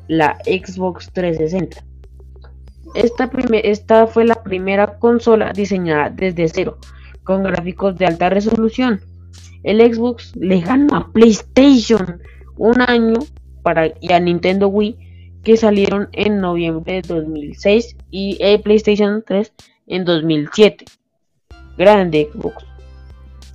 la 0.07 0.37
Xbox 0.45 1.09
360. 1.13 1.83
Esta, 2.93 4.07
fue 4.07 4.25
la 4.25 4.43
primera 4.43 4.99
consola 4.99 5.53
diseñada 5.53 6.09
desde 6.09 6.47
cero, 6.49 6.77
con 7.23 7.43
gráficos 7.43 7.97
de 7.97 8.05
alta 8.05 8.29
resolución. 8.29 8.99
El 9.63 9.79
Xbox 9.79 10.35
le 10.35 10.59
ganó 10.59 10.95
a 10.95 11.07
PlayStation 11.11 12.21
un 12.57 12.81
año 12.81 13.19
para, 13.63 13.87
y 14.01 14.11
a 14.11 14.19
Nintendo 14.19 14.67
Wii 14.67 15.39
que 15.43 15.57
salieron 15.57 16.09
en 16.11 16.39
noviembre 16.39 17.01
de 17.01 17.01
2006 17.01 17.95
y 18.11 18.37
el 18.41 18.61
PlayStation 18.61 19.23
3 19.25 19.53
en 19.87 20.05
2007. 20.05 20.85
Grande 21.77 22.29
Xbox. 22.31 22.65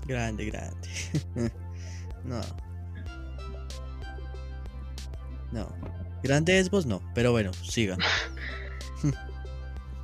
Grande, 0.07 0.47
grande. 0.47 0.89
no. 2.25 2.41
No. 5.53 5.67
Grande 6.23 6.63
Xbox 6.63 6.87
no, 6.87 7.01
pero 7.15 7.33
bueno, 7.33 7.53
sigan. 7.53 7.99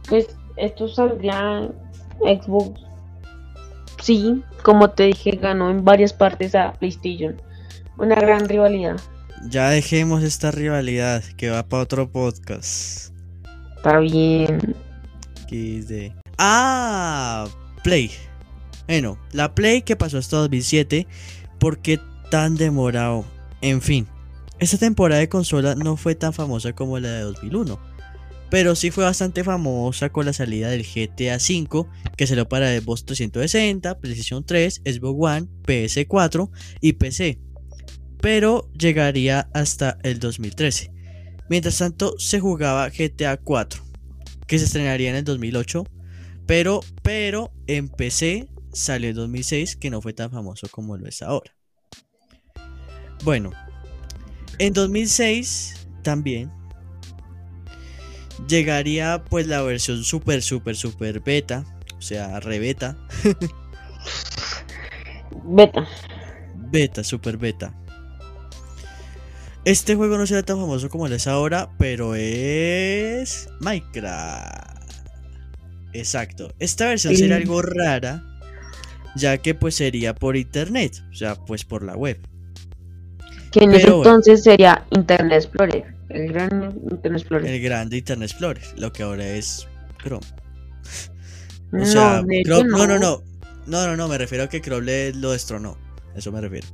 pues 0.08 0.28
esto 0.56 0.88
saldría 0.88 1.68
Xbox. 2.20 2.80
Sí, 4.02 4.42
como 4.62 4.90
te 4.90 5.04
dije, 5.04 5.32
ganó 5.32 5.70
en 5.70 5.84
varias 5.84 6.12
partes 6.12 6.54
a 6.54 6.72
PlayStation. 6.74 7.40
Una 7.96 8.16
gran 8.16 8.48
rivalidad. 8.48 8.96
Ya 9.48 9.70
dejemos 9.70 10.22
esta 10.22 10.50
rivalidad 10.50 11.22
que 11.36 11.50
va 11.50 11.62
para 11.62 11.82
otro 11.82 12.10
podcast. 12.10 13.12
Está 13.76 13.98
bien. 13.98 14.74
Ah, 16.38 17.46
Play. 17.84 18.10
Bueno, 18.88 19.16
la 19.30 19.54
Play 19.54 19.82
que 19.82 19.94
pasó 19.94 20.18
hasta 20.18 20.38
2007. 20.38 21.06
¿Por 21.60 21.78
qué 21.78 22.00
tan 22.28 22.56
demorado? 22.56 23.24
En 23.60 23.80
fin, 23.80 24.08
esta 24.58 24.76
temporada 24.76 25.20
de 25.20 25.28
consola 25.28 25.76
no 25.76 25.96
fue 25.96 26.16
tan 26.16 26.32
famosa 26.32 26.72
como 26.72 26.98
la 26.98 27.10
de 27.10 27.20
2001. 27.20 27.78
Pero 28.50 28.74
sí 28.74 28.90
fue 28.90 29.04
bastante 29.04 29.44
famosa 29.44 30.10
con 30.10 30.26
la 30.26 30.32
salida 30.32 30.68
del 30.68 30.82
GTA 30.82 31.36
V, 31.36 31.86
que 32.16 32.26
salió 32.26 32.48
para 32.48 32.76
Xbox 32.76 33.04
360, 33.04 34.00
PlayStation 34.00 34.44
3, 34.44 34.82
Xbox 34.84 35.16
One, 35.20 35.46
PS4 35.64 36.50
y 36.80 36.94
PC 36.94 37.38
pero 38.24 38.70
llegaría 38.72 39.50
hasta 39.52 39.98
el 40.02 40.18
2013. 40.18 40.90
Mientras 41.50 41.76
tanto, 41.76 42.18
se 42.18 42.40
jugaba 42.40 42.88
GTA 42.88 43.36
4, 43.36 43.82
que 44.46 44.58
se 44.58 44.64
estrenaría 44.64 45.10
en 45.10 45.16
el 45.16 45.24
2008, 45.24 45.84
pero, 46.46 46.80
pero 47.02 47.52
en 47.66 47.88
PC 47.88 48.48
salió 48.72 49.10
en 49.10 49.16
2006, 49.16 49.76
que 49.76 49.90
no 49.90 50.00
fue 50.00 50.12
tan 50.12 50.30
famoso 50.30 50.68
como 50.70 50.96
lo 50.96 51.08
es 51.08 51.22
ahora. 51.22 51.54
Bueno, 53.22 53.52
en 54.58 54.72
2006 54.72 55.86
también 56.02 56.52
llegaría 58.48 59.24
pues 59.24 59.46
la 59.46 59.62
versión 59.62 60.04
super, 60.04 60.42
super, 60.42 60.76
super 60.76 61.20
beta, 61.20 61.64
o 61.96 62.02
sea, 62.02 62.40
rebeta. 62.40 62.96
beta. 65.44 65.88
Beta, 66.70 67.04
super 67.04 67.38
beta 67.38 67.72
este 69.64 69.94
juego 69.94 70.18
no 70.18 70.26
será 70.26 70.42
tan 70.42 70.58
famoso 70.58 70.90
como 70.90 71.08
lo 71.08 71.14
es 71.14 71.26
ahora, 71.26 71.70
pero 71.78 72.14
es 72.14 73.48
Minecraft. 73.60 74.83
Exacto. 75.94 76.52
Esta 76.58 76.88
versión 76.88 77.16
sería 77.16 77.36
algo 77.36 77.62
rara, 77.62 78.22
ya 79.16 79.38
que 79.38 79.54
pues 79.54 79.76
sería 79.76 80.14
por 80.14 80.36
internet, 80.36 81.02
o 81.10 81.14
sea, 81.14 81.36
pues 81.36 81.64
por 81.64 81.82
la 81.82 81.96
web. 81.96 82.20
Que 83.52 83.64
en 83.64 83.72
ese 83.72 83.86
entonces 83.86 84.42
sería 84.42 84.84
Internet 84.90 85.44
Explorer, 85.44 85.94
el 86.08 86.32
gran 86.32 86.76
Internet 86.90 87.20
Explorer. 87.20 87.46
El 87.46 87.62
grande 87.62 87.98
Internet 87.98 88.30
Explorer, 88.30 88.64
lo 88.76 88.92
que 88.92 89.04
ahora 89.04 89.26
es 89.26 89.68
Chrome. 90.02 90.26
O 91.72 91.84
sea, 91.84 92.22
no, 92.46 92.64
no, 92.64 92.86
no, 92.86 92.86
no, 92.86 92.98
no, 92.98 93.86
no, 93.86 93.96
no, 93.96 94.08
me 94.08 94.18
refiero 94.18 94.44
a 94.44 94.48
que 94.48 94.60
Chrome 94.60 95.12
lo 95.14 95.30
destronó, 95.30 95.78
eso 96.16 96.32
me 96.32 96.40
refiero. 96.40 96.66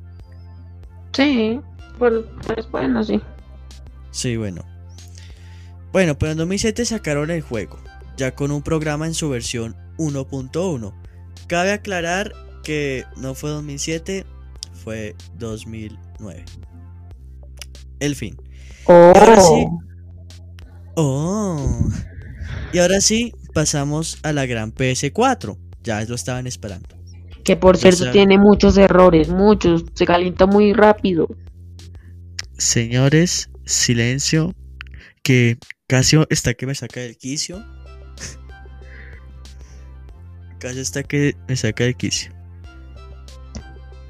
Sí. 1.12 1.60
Pues, 1.98 2.14
pues, 2.46 2.70
bueno, 2.70 3.04
sí. 3.04 3.20
Sí, 4.10 4.38
bueno. 4.38 4.64
Bueno, 5.92 6.16
pues 6.16 6.32
en 6.32 6.38
2007 6.38 6.86
sacaron 6.86 7.30
el 7.30 7.42
juego, 7.42 7.78
ya 8.16 8.34
con 8.34 8.50
un 8.50 8.62
programa 8.62 9.06
en 9.06 9.14
su 9.14 9.28
versión 9.28 9.76
1.1. 9.98 10.94
Cabe 11.46 11.72
aclarar 11.72 12.32
que 12.62 13.04
no 13.16 13.34
fue 13.34 13.50
2007, 13.50 14.24
fue 14.72 15.14
2009. 15.38 16.44
El 18.00 18.16
fin. 18.16 18.36
Oh. 18.86 19.12
Y 19.14 19.18
ahora 19.18 19.40
sí. 19.40 19.66
Oh. 20.96 21.88
Y 22.72 22.78
ahora 22.78 23.00
sí, 23.00 23.32
pasamos 23.52 24.18
a 24.22 24.32
la 24.32 24.46
gran 24.46 24.72
PS4. 24.74 25.56
Ya 25.82 26.04
lo 26.04 26.14
estaban 26.14 26.46
esperando. 26.46 26.96
Que 27.44 27.56
por 27.56 27.76
cierto 27.76 28.10
tiene 28.10 28.38
muchos 28.38 28.76
errores, 28.76 29.28
muchos. 29.28 29.84
Se 29.94 30.06
calienta 30.06 30.46
muy 30.46 30.72
rápido. 30.72 31.28
Señores, 32.58 33.50
silencio. 33.64 34.54
Que 35.22 35.58
Casio 35.86 36.26
está 36.30 36.54
que 36.54 36.66
me 36.66 36.74
saca 36.74 37.00
del 37.00 37.16
quicio. 37.16 37.64
Casio 40.60 40.82
está 40.82 41.02
que 41.02 41.36
me 41.48 41.56
saca 41.56 41.84
del 41.84 41.96
quicio. 41.96 42.32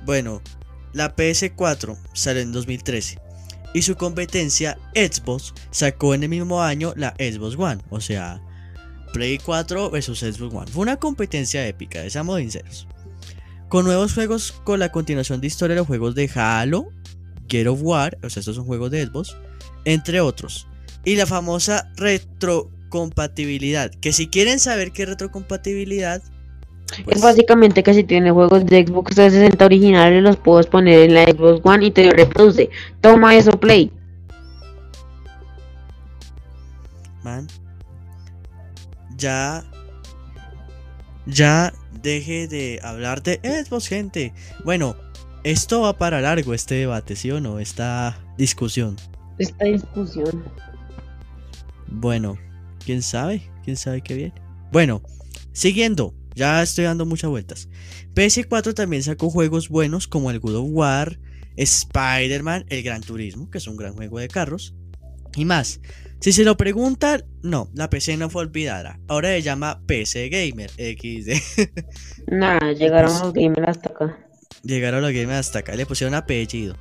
Bueno, 0.05 0.43
la 0.93 1.17
PS4 1.17 1.97
salió 2.13 2.43
en 2.43 2.53
2013 2.53 3.19
y 3.73 3.83
su 3.83 3.97
competencia 3.97 4.77
Xbox 4.95 5.55
sacó 5.71 6.15
en 6.15 6.25
el 6.25 6.29
mismo 6.29 6.63
año 6.63 6.93
la 6.97 7.15
Xbox 7.19 7.57
One, 7.57 7.81
o 7.91 8.01
sea, 8.01 8.43
Play 9.13 9.39
4 9.39 9.91
versus 9.91 10.21
Xbox 10.21 10.55
One. 10.55 10.71
Fue 10.71 10.83
una 10.83 10.97
competencia 10.97 11.67
épica, 11.67 12.09
seamos 12.11 12.39
sinceros. 12.41 12.87
Con 13.69 13.85
nuevos 13.85 14.15
juegos 14.15 14.53
con 14.65 14.81
la 14.81 14.91
continuación 14.91 15.41
de 15.41 15.47
historia 15.47 15.75
de 15.75 15.81
los 15.81 15.87
juegos 15.87 16.15
de 16.15 16.29
Halo, 16.35 16.89
Get 17.49 17.69
of 17.69 17.81
War, 17.83 18.19
o 18.23 18.31
sea, 18.31 18.41
estos 18.41 18.57
son 18.57 18.65
juegos 18.65 18.91
de 18.91 19.07
Xbox, 19.07 19.37
entre 19.85 20.21
otros. 20.21 20.67
Y 21.05 21.15
la 21.17 21.27
famosa 21.27 21.91
retrocompatibilidad, 21.97 23.91
que 23.93 24.13
si 24.13 24.27
quieren 24.29 24.59
saber 24.59 24.93
qué 24.93 25.07
retrocompatibilidad... 25.07 26.23
Pues 27.05 27.17
es 27.17 27.23
básicamente 27.23 27.83
que 27.83 27.95
si 27.95 28.05
tienes 28.05 28.33
juegos 28.33 28.67
de 28.67 28.87
Xbox 28.87 29.15
360 29.15 29.65
originales 29.65 30.23
los 30.23 30.37
puedes 30.37 30.67
poner 30.67 31.01
en 31.01 31.15
la 31.15 31.25
Xbox 31.25 31.61
One 31.65 31.87
y 31.87 31.91
te 31.91 32.11
reproduce. 32.11 32.71
Toma 33.01 33.35
eso, 33.37 33.53
play. 33.53 33.93
Man. 37.23 37.47
Ya. 39.17 39.65
Ya 41.27 41.73
deje 42.03 42.49
de 42.49 42.81
hablarte 42.83 43.39
de 43.43 43.65
Xbox, 43.65 43.87
gente. 43.87 44.33
Bueno, 44.65 44.97
esto 45.45 45.83
va 45.83 45.97
para 45.97 46.21
largo, 46.21 46.55
este 46.55 46.75
debate, 46.77 47.17
¿sí 47.17 47.31
o 47.31 47.41
no? 47.41 47.59
Esta 47.59 48.19
discusión. 48.37 48.97
Esta 49.39 49.65
discusión. 49.65 50.45
Bueno, 51.87 52.37
quién 52.85 53.03
sabe, 53.03 53.43
quién 53.65 53.77
sabe 53.77 54.03
qué 54.03 54.15
viene. 54.15 54.35
Bueno, 54.73 55.03
siguiendo, 55.53 56.15
ya 56.35 56.63
estoy 56.63 56.85
dando 56.85 57.07
muchas 57.07 57.31
vueltas. 57.31 57.69
PS4 58.15 58.75
también 58.75 59.03
sacó 59.03 59.31
juegos 59.31 59.69
buenos 59.69 60.09
como 60.09 60.31
el 60.31 60.41
God 60.41 60.57
of 60.57 60.69
War, 60.71 61.19
Spider-Man, 61.57 62.67
el 62.69 62.83
Gran 62.83 63.03
Turismo, 63.03 63.51
que 63.51 63.59
es 63.59 63.67
un 63.67 63.77
gran 63.77 63.95
juego 63.95 64.19
de 64.19 64.29
carros, 64.29 64.75
y 65.37 65.45
más. 65.45 65.81
Si 66.21 66.33
se 66.33 66.45
lo 66.45 66.57
preguntan, 66.57 67.25
no, 67.43 67.71
la 67.75 67.89
PC 67.89 68.17
no 68.17 68.29
fue 68.29 68.43
olvidada. 68.43 69.01
Ahora 69.09 69.31
se 69.31 69.43
llama 69.43 69.81
PC 69.87 70.29
Gamer 70.29 70.71
XD. 70.71 71.71
Nada, 72.27 72.73
llegaron 72.73 73.13
los 73.21 73.33
gamers 73.33 73.69
hasta 73.69 73.89
acá. 73.89 74.19
Llegaron 74.63 75.01
los 75.01 75.13
gamers 75.13 75.39
hasta 75.39 75.61
acá, 75.61 75.75
le 75.75 75.87
pusieron 75.87 76.15
apellido. 76.15 76.77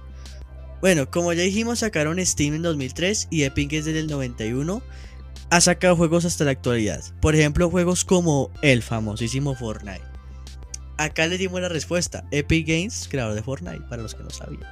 Bueno, 0.82 1.10
como 1.10 1.34
ya 1.34 1.43
dijimos, 1.43 1.80
sacaron 1.80 2.26
Steam 2.26 2.56
en 2.56 2.62
2003 2.62 3.28
y 3.30 3.43
Epic 3.43 3.70
desde 3.70 4.00
el 4.00 4.08
91 4.08 4.82
ha 5.50 5.62
sacado 5.62 5.95
juegos 5.95 6.26
hasta 6.26 6.43
la 6.45 6.52
actualidad. 6.52 7.04
Por 7.22 7.36
ejemplo, 7.36 7.70
juegos 7.70 8.06
como 8.06 8.52
el 8.62 8.84
famosísimo 8.84 9.56
Fortnite. 9.56 10.02
Acá 10.97 11.28
le 11.28 11.38
dimos 11.38 11.62
la 11.62 11.70
respuesta. 11.70 12.26
Epic 12.32 12.68
Games, 12.68 13.08
creador 13.10 13.34
de 13.34 13.41
Fortnite, 13.41 13.86
para 13.89 14.02
los 14.02 14.14
que 14.14 14.24
no 14.24 14.30
sabían. 14.30 14.64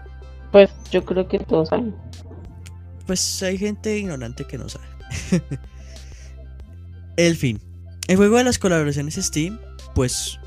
Pues 0.51 0.69
yo 0.91 1.03
creo 1.03 1.27
que 1.27 1.39
todos 1.39 1.69
saben. 1.69 1.95
Pues 3.05 3.41
hay 3.41 3.57
gente 3.57 3.97
ignorante 3.97 4.45
que 4.45 4.57
no 4.57 4.67
sabe. 4.67 4.85
el 7.17 7.35
fin. 7.35 7.61
El 8.07 8.17
juego 8.17 8.37
de 8.37 8.43
las 8.43 8.59
colaboraciones 8.59 9.15
Steam, 9.15 9.59
pues... 9.95 10.39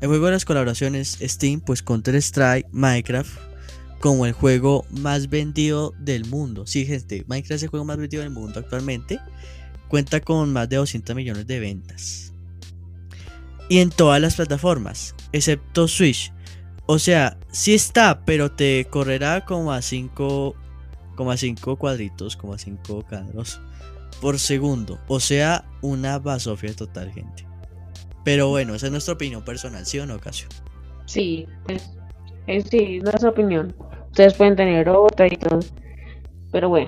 El 0.00 0.08
juego 0.08 0.26
de 0.26 0.32
las 0.32 0.44
colaboraciones 0.44 1.18
Steam, 1.22 1.60
pues 1.60 1.82
Counter 1.82 2.16
Strike, 2.16 2.68
Minecraft, 2.70 3.38
como 4.00 4.26
el 4.26 4.32
juego 4.32 4.84
más 4.90 5.28
vendido 5.28 5.94
del 5.98 6.24
mundo. 6.24 6.66
Sí, 6.66 6.86
gente, 6.86 7.24
Minecraft 7.26 7.56
es 7.56 7.62
el 7.64 7.68
juego 7.70 7.84
más 7.84 7.96
vendido 7.96 8.22
del 8.22 8.32
mundo 8.32 8.60
actualmente. 8.60 9.18
Cuenta 9.88 10.20
con 10.20 10.52
más 10.52 10.68
de 10.68 10.76
200 10.76 11.14
millones 11.14 11.46
de 11.46 11.60
ventas. 11.60 12.32
Y 13.68 13.78
en 13.78 13.90
todas 13.90 14.20
las 14.20 14.36
plataformas, 14.36 15.14
excepto 15.32 15.88
Switch. 15.88 16.32
O 16.86 16.98
sea, 16.98 17.36
sí 17.50 17.74
está, 17.74 18.24
pero 18.24 18.52
te 18.52 18.86
correrá 18.90 19.44
como 19.44 19.72
a 19.72 19.82
5, 19.82 20.54
como 21.16 21.30
a 21.32 21.36
5 21.36 21.76
cuadritos, 21.76 22.36
como 22.36 22.54
a 22.54 22.58
5 22.58 23.04
cadros 23.08 23.60
por 24.20 24.38
segundo. 24.38 25.00
O 25.08 25.20
sea, 25.20 25.64
una 25.82 26.18
basofia 26.18 26.74
total, 26.74 27.12
gente. 27.12 27.46
Pero 28.24 28.48
bueno, 28.48 28.74
esa 28.74 28.86
es 28.86 28.92
nuestra 28.92 29.14
opinión 29.14 29.44
personal, 29.44 29.86
¿sí 29.86 29.98
o 29.98 30.06
no, 30.06 30.18
Casio? 30.18 30.48
Sí, 31.06 31.46
pues 31.64 31.90
es, 32.46 32.64
sí, 32.70 33.00
nuestra 33.00 33.30
opinión. 33.30 33.74
Ustedes 34.16 34.32
pueden 34.32 34.56
tener 34.56 34.88
otra 34.88 35.26
y 35.26 35.36
todo. 35.36 35.60
Pero 36.50 36.70
bueno, 36.70 36.86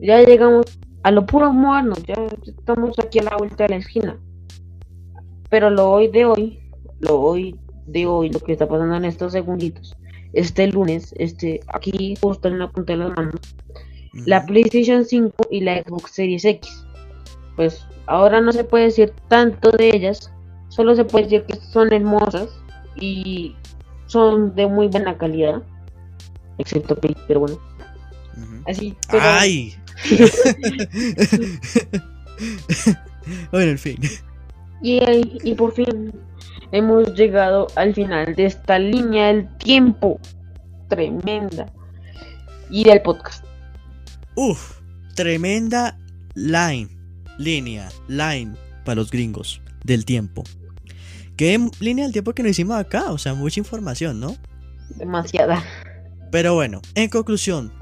ya 0.00 0.20
llegamos 0.22 0.66
a 1.04 1.12
lo 1.12 1.24
puro 1.24 1.52
moderno. 1.52 1.94
Ya 2.08 2.16
estamos 2.44 2.98
aquí 2.98 3.20
a 3.20 3.22
la 3.22 3.36
vuelta 3.36 3.62
de 3.62 3.68
la 3.68 3.76
esquina. 3.76 4.18
Pero 5.48 5.70
lo 5.70 5.88
hoy 5.92 6.08
de 6.08 6.24
hoy, 6.24 6.58
lo 6.98 7.20
hoy 7.20 7.56
de 7.86 8.06
hoy, 8.06 8.30
lo 8.30 8.40
que 8.40 8.50
está 8.50 8.66
pasando 8.66 8.96
en 8.96 9.04
estos 9.04 9.30
segunditos, 9.30 9.96
este 10.32 10.66
lunes, 10.66 11.14
este, 11.18 11.60
aquí 11.68 12.16
justo 12.20 12.48
en 12.48 12.58
la 12.58 12.68
punta 12.68 12.94
de 12.94 12.98
las 12.98 13.16
manos, 13.16 13.40
la 14.24 14.44
PlayStation 14.44 15.04
5 15.04 15.34
y 15.52 15.60
la 15.60 15.80
Xbox 15.84 16.10
Series 16.10 16.44
X. 16.44 16.84
Pues 17.54 17.86
ahora 18.06 18.40
no 18.40 18.50
se 18.50 18.64
puede 18.64 18.86
decir 18.86 19.12
tanto 19.28 19.70
de 19.70 19.94
ellas, 19.94 20.32
solo 20.66 20.96
se 20.96 21.04
puede 21.04 21.26
decir 21.26 21.44
que 21.44 21.54
son 21.54 21.92
hermosas 21.92 22.48
y 22.96 23.54
son 24.06 24.56
de 24.56 24.66
muy 24.66 24.88
buena 24.88 25.16
calidad, 25.16 25.62
excepto 26.58 26.96
Play, 26.96 27.16
pero 27.26 27.40
bueno. 27.40 27.58
Así, 28.66 28.96
pero... 29.10 29.22
¡Ay! 29.24 29.74
bueno, 33.52 33.70
en 33.70 33.78
fin. 33.78 33.98
Y, 34.82 35.00
y 35.42 35.54
por 35.54 35.72
fin 35.72 36.12
hemos 36.72 37.14
llegado 37.14 37.68
al 37.76 37.94
final 37.94 38.34
de 38.34 38.46
esta 38.46 38.78
línea 38.78 39.28
del 39.28 39.48
tiempo 39.58 40.20
tremenda 40.88 41.72
y 42.70 42.84
del 42.84 43.00
podcast. 43.02 43.44
Uf, 44.34 44.80
tremenda 45.14 45.98
line, 46.34 46.88
línea, 47.38 47.88
line 48.08 48.54
para 48.84 48.96
los 48.96 49.10
gringos 49.10 49.60
del 49.84 50.04
tiempo. 50.04 50.44
¿Qué 51.36 51.58
línea 51.80 52.04
del 52.04 52.12
tiempo 52.12 52.32
que 52.32 52.42
nos 52.42 52.50
hicimos 52.50 52.76
acá? 52.76 53.12
O 53.12 53.18
sea, 53.18 53.34
mucha 53.34 53.60
información, 53.60 54.20
¿no? 54.20 54.36
Demasiada. 54.96 55.62
Pero 56.30 56.54
bueno, 56.54 56.82
en 56.94 57.08
conclusión, 57.08 57.72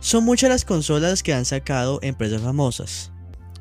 son 0.00 0.24
muchas 0.24 0.50
las 0.50 0.64
consolas 0.64 1.22
que 1.22 1.34
han 1.34 1.44
sacado 1.44 1.98
empresas 2.02 2.42
famosas. 2.42 3.12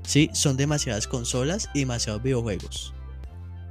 ¿Sí? 0.04 0.30
Son 0.34 0.56
demasiadas 0.56 1.08
consolas 1.08 1.70
y 1.74 1.80
demasiados 1.80 2.22
videojuegos. 2.22 2.94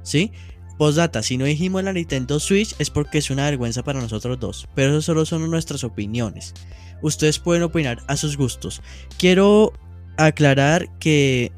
¿Sí? 0.03 0.31
Postdata, 0.77 1.23
si 1.23 1.37
no 1.37 1.45
dijimos 1.45 1.83
la 1.83 1.93
Nintendo 1.93 2.39
Switch 2.39 2.75
es 2.79 2.89
porque 2.89 3.19
es 3.19 3.29
una 3.29 3.45
vergüenza 3.45 3.83
para 3.83 4.01
nosotros 4.01 4.37
dos, 4.39 4.67
pero 4.75 4.91
eso 4.91 5.01
solo 5.01 5.25
son 5.25 5.49
nuestras 5.49 5.85
opiniones. 5.85 6.53
Ustedes 7.01 7.39
pueden 7.39 7.63
opinar 7.63 8.03
a 8.07 8.17
sus 8.17 8.35
gustos. 8.35 8.81
Quiero 9.17 9.71
aclarar 10.17 10.89
que 10.99 11.53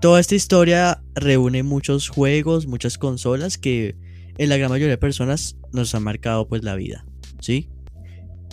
toda 0.00 0.18
esta 0.18 0.34
historia 0.34 1.02
reúne 1.14 1.62
muchos 1.62 2.08
juegos, 2.08 2.66
muchas 2.66 2.98
consolas 2.98 3.56
que 3.56 3.94
en 4.36 4.48
la 4.48 4.56
gran 4.56 4.70
mayoría 4.70 4.94
de 4.94 4.98
personas 4.98 5.56
nos 5.72 5.94
han 5.94 6.02
marcado 6.02 6.48
pues 6.48 6.64
la 6.64 6.74
vida, 6.74 7.06
¿sí? 7.40 7.68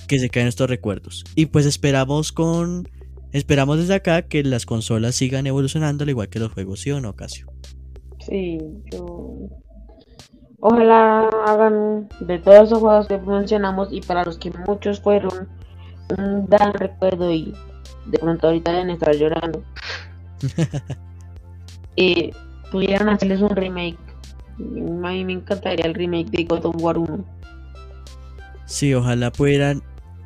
Que 0.07 0.19
se 0.19 0.29
caen 0.29 0.47
estos 0.47 0.69
recuerdos. 0.69 1.23
Y 1.35 1.47
pues 1.47 1.65
esperamos 1.65 2.31
con 2.31 2.87
esperamos 3.31 3.79
desde 3.79 3.95
acá 3.95 4.23
que 4.23 4.43
las 4.43 4.65
consolas 4.65 5.15
sigan 5.15 5.47
evolucionando 5.47 6.03
al 6.03 6.09
igual 6.09 6.29
que 6.29 6.39
los 6.39 6.51
juegos, 6.51 6.81
¿sí 6.81 6.91
o 6.91 7.01
no, 7.01 7.15
Casio? 7.15 7.47
Sí, 8.19 8.59
yo 8.91 9.49
Ojalá 10.65 11.27
hagan 11.45 12.07
de 12.21 12.39
todos 12.39 12.67
esos 12.67 12.79
juegos 12.79 13.05
que 13.09 13.17
mencionamos 13.17 13.89
y 13.91 13.99
para 13.99 14.23
los 14.23 14.37
que 14.37 14.49
muchos 14.65 15.01
fueron 15.01 15.49
un 16.17 16.47
gran 16.47 16.73
recuerdo 16.73 17.33
y 17.33 17.53
de 18.05 18.17
pronto 18.17 18.47
ahorita 18.47 18.71
deben 18.71 18.91
estar 18.91 19.13
llorando. 19.13 19.61
y 21.97 22.31
pudieran 22.71 23.09
hacerles 23.09 23.41
un 23.41 23.49
remake. 23.49 23.97
A 24.57 25.09
mí 25.11 25.25
me 25.25 25.33
encantaría 25.33 25.85
el 25.85 25.95
remake 25.95 26.29
de 26.29 26.45
God 26.45 26.65
of 26.65 26.81
War 26.81 26.97
1. 26.97 27.25
Sí, 28.65 28.93
ojalá 28.93 29.33
pudieran 29.33 29.83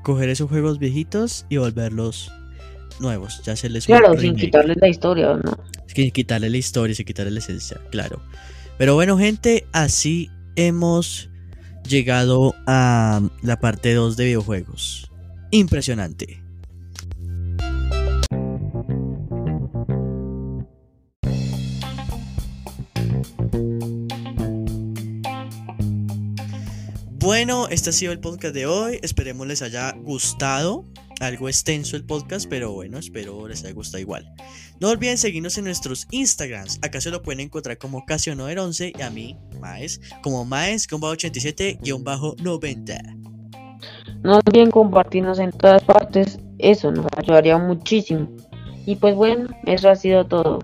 coger 0.08 0.30
esos 0.30 0.50
juegos 0.50 0.80
viejitos 0.80 1.46
y 1.50 1.58
volverlos 1.58 2.32
nuevos. 3.02 3.42
Ya 3.44 3.58
se 3.58 3.70
les 3.70 3.86
Claro, 3.86 4.18
sin 4.18 4.38
quitarles 4.38 4.78
la 4.80 4.88
historia, 4.88 5.34
¿no? 5.34 5.58
Sin 5.86 6.12
quitarle 6.12 6.50
la 6.50 6.56
historia, 6.56 6.96
sin 6.96 7.06
quitarle 7.06 7.32
la 7.32 7.40
esencia, 7.40 7.82
claro. 7.92 8.22
Pero 8.78 8.96
bueno, 8.96 9.18
gente, 9.18 9.68
así 9.74 10.32
hemos 10.56 11.30
llegado 11.86 12.56
a 12.66 13.22
la 13.44 13.60
parte 13.60 13.94
2 13.94 14.16
de 14.16 14.24
videojuegos. 14.24 15.12
Impresionante. 15.52 16.42
Bueno, 27.38 27.70
este 27.70 27.92
ha 27.92 27.94
sido 27.94 28.12
el 28.14 28.20
podcast 28.20 28.56
de 28.56 28.66
hoy. 28.66 28.98
Esperemos 29.04 29.46
les 29.46 29.62
haya 29.62 29.92
gustado 29.92 30.86
algo 31.20 31.48
extenso 31.48 31.96
el 31.96 32.04
podcast, 32.04 32.50
pero 32.50 32.72
bueno, 32.72 32.98
espero 32.98 33.48
les 33.48 33.64
haya 33.64 33.76
gustado 33.76 34.00
igual. 34.00 34.28
No 34.80 34.90
olviden 34.90 35.20
seguirnos 35.20 35.56
en 35.60 35.66
nuestros 35.66 36.08
Instagrams. 36.10 36.80
Acá 36.82 37.00
se 37.00 37.12
lo 37.12 37.22
pueden 37.22 37.42
encontrar 37.42 37.78
como 37.78 38.04
Casio911 38.08 38.94
y 38.98 39.02
a 39.04 39.12
mí, 39.12 39.38
Maes, 39.62 40.02
como 40.24 40.46
Maes-87-90. 40.46 43.16
No 44.24 44.38
olviden 44.38 44.72
compartirnos 44.72 45.38
en 45.38 45.52
todas 45.52 45.84
partes, 45.84 46.40
eso 46.58 46.92
nos 46.92 47.06
ayudaría 47.18 47.60
muchísimo. 47.60 48.36
Y 48.88 48.96
pues 48.96 49.14
bueno, 49.14 49.48
eso 49.68 49.92
ha 49.92 49.96
sido 49.96 50.26
todo. 50.26 50.64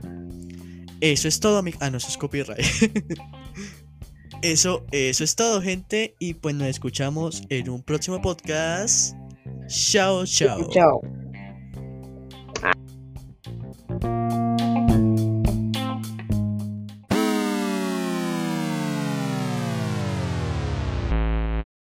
Eso 1.01 1.27
es 1.27 1.39
todo, 1.39 1.61
mi... 1.61 1.71
Ah, 1.79 1.91
no, 1.91 1.97
eso 1.97 2.07
es 2.07 2.17
copyright. 2.17 2.65
eso, 4.43 4.85
eso 4.91 5.23
es 5.23 5.35
todo, 5.35 5.61
gente. 5.61 6.15
Y 6.19 6.35
pues 6.35 6.53
nos 6.53 6.67
escuchamos 6.67 7.43
en 7.49 7.69
un 7.69 7.81
próximo 7.81 8.21
podcast. 8.21 9.15
Chao, 9.67 10.25
chao. 10.25 10.69
Chao. 10.69 11.22